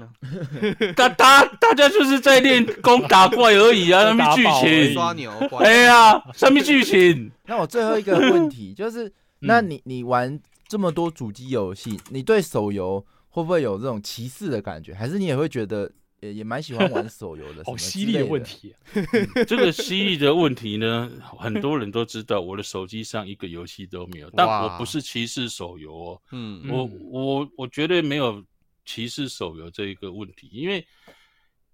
[0.96, 4.94] 大大大家就是在练功打怪而已啊， 上面剧情？
[4.94, 7.32] 刷牛关，哎呀，上面剧情？
[7.46, 14.96] 那我最后一个问题就是，那你你玩这么多主机游戏，你对手游会不会有这种歧视的感觉？
[14.96, 17.64] 还是你也会觉得也也蛮喜欢玩手游的？
[17.66, 18.74] 好犀利的问题，
[19.48, 28.44] 这个犀利的问题呢，很多人都知道，我的手机上一个游戏都没有，但我不是歧视手游哦，嗯嗯我我我绝对没有
[28.86, 30.86] 歧视手游这一个问题，因为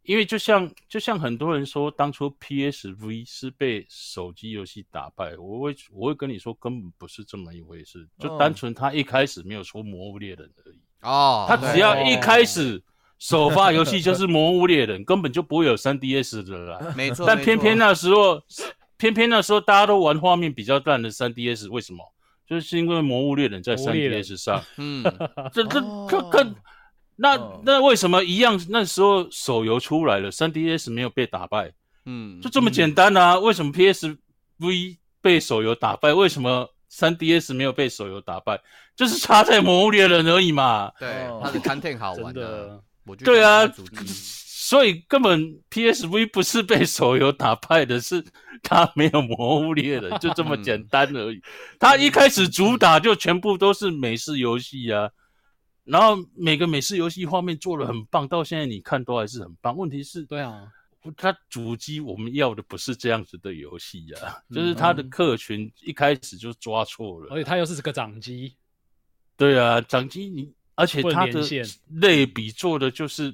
[0.03, 12.81] 因为就像就像很多人说，当初 PSV 是被手机游戏打败，我会我会跟你说，根本不是这么一回事，就哦单纯他一开始没有出《魔物猎人》而已，哦，他只要一开始
[13.21, 16.79] 首发游戏就是《魔物猎人》，根本就不会有 3DS 的啦。
[16.97, 18.41] 没错，但偏偏那时候，
[18.97, 22.03] 偏偏那时候大家都玩画面比较烂的 3DS，为什么？
[22.47, 25.03] 就是因为《魔物猎人》在魔物猎人 3DS 上， 嗯
[25.53, 26.55] 这这哦看看，
[27.17, 28.59] 那哦那为什么一样？
[28.69, 31.71] 那时候手游出来了，3DS 没有被打败，
[32.07, 33.37] 嗯就这么简单啊？
[33.37, 36.11] 为什么 PSV 被手游打败？
[36.11, 38.59] 为什么三 DS 没有被手游打败？
[38.95, 40.91] 就是差在《魔物猎人》而已嘛。
[40.99, 43.67] 对哦他的 content 好真玩的，我就对啊
[44.63, 48.23] 所以根本 PSV 不是被手游打败的，是
[48.63, 51.41] 他没有魔物猎人， 就这么简单而已。
[51.77, 55.09] 他一开始主打就全部都是美式游戏啊，
[55.83, 59.75] 然后每个美式游戏画面做的很棒，到现在你看都还是很棒。
[59.75, 60.71] 问题是，对啊，
[61.17, 67.27] 它主机我们要的不是这样子的游戏啊，就是它的客群一开始就抓错了。
[67.31, 68.55] 而且它又是个掌机，
[69.35, 71.41] 对啊，掌机你，而且它的
[71.95, 73.33] 类比做的就是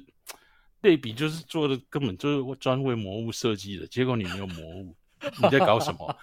[0.82, 4.94] 类比，就是做的根本就是专为魔物设计的，结果你没有魔物，
[5.42, 6.16] 你在搞什么？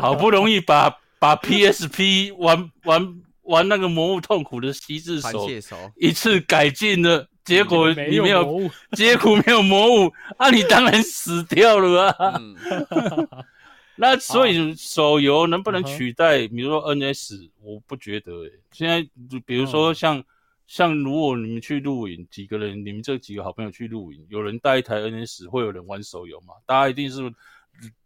[0.00, 0.88] 好不容易把
[1.18, 5.48] 把 PSP 玩玩玩那个魔物痛苦的吸字手
[5.96, 12.36] 一次改进了，结果没你没有魔物，结果没有魔物，啊，你当然死掉了啊！
[12.38, 12.56] 嗯
[13.96, 20.24] 那所以手游能不能取代，比如说 NS，我不觉得诶、现在就比如嗯说像、
[20.70, 26.54] 像如果你们去露营，几个人，你们这几个好朋友去露营，有人带一台 NS，会有人玩手游吗？
[26.64, 27.28] 大家一定是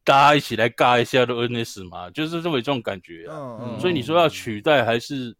[0.02, 3.58] 大家一起来尬一下的 NS 嘛，就是这么一种感觉啊。
[3.60, 5.36] 嗯所以你说要取代，还是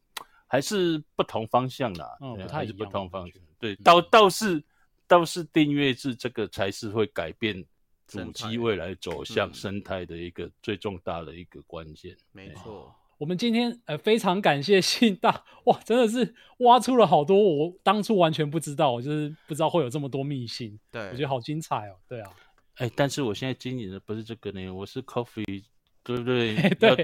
[0.47, 3.41] 还是不同方向啦，嗯对还是不同方向。
[3.59, 4.63] 对，倒倒是
[5.07, 7.65] 倒是订阅制这个才是会改变
[8.07, 12.15] 主机未来走向嗯生态的一个最重大的一个关键。
[12.33, 21.97] 没错，我们今天呃非常感谢信大，哇，真的是挖出了好多我当初完全不知道，我就是不知道会有这么多秘信，对，我觉得好精彩哦。
[22.09, 22.31] 对啊，
[22.77, 25.63] 哎，但是我现在经营的不是这个呢，我是 Coffee，
[26.03, 26.55] 对不对？
[26.79, 26.97] 对要，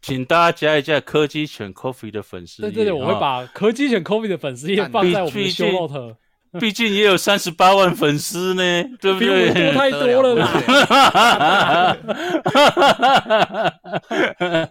[0.00, 2.70] 请大家加一下科技犬 Coffee 的粉丝页。
[2.70, 6.16] 对对对，我会把科技犬 coffee 的粉丝页放在我们的 show 竟 note。
[6.60, 8.62] 毕竟也有三十八万粉丝呢，
[9.00, 9.72] 对不比我们多对？
[9.72, 10.46] 太多了啦。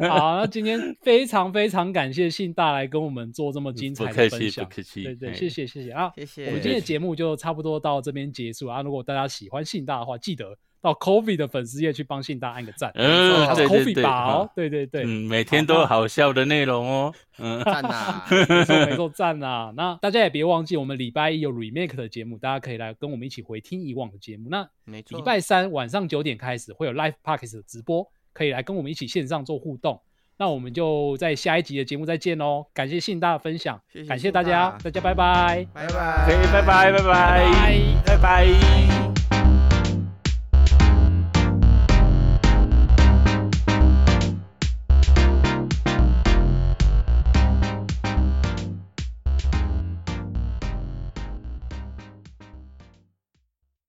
[0.07, 4.75] 好，那今天非常非常感谢信大来跟我们做这么精彩的不客气，分享不。
[4.75, 5.03] 客气。
[5.03, 6.11] 对对，哎谢谢谢谢啊！
[6.15, 6.45] 谢谢。
[6.45, 8.83] 我们今天的节目就差不多到这边结束啊。
[8.83, 12.91] 如果大家喜欢信大的话，记得到 Coffee 的粉丝页去帮信大按个赞。
[12.95, 17.13] 嗯对对 Coffee 对吧哦好，对对对，嗯，每天都有好笑的内容哦。
[17.37, 18.23] 嗯，赞呐！
[18.29, 19.71] 没错没错，赞啊！
[19.77, 24.49] 那大家也别忘记，我们礼拜一有 remake 的节目，大家可以来跟我们一起回听以往的节目。
[24.49, 25.17] 那没错。
[25.17, 30.01] 礼拜三晚上九点开始会有 live podcast 的直播，可以来跟我们一起线上做互动。
[30.37, 32.65] 那我们就在下一集的节目再见喽！
[32.73, 39.00] 感谢信大的分享，谢谢感谢大家大，家拜拜，拜拜拜拜拜拜拜拜拜。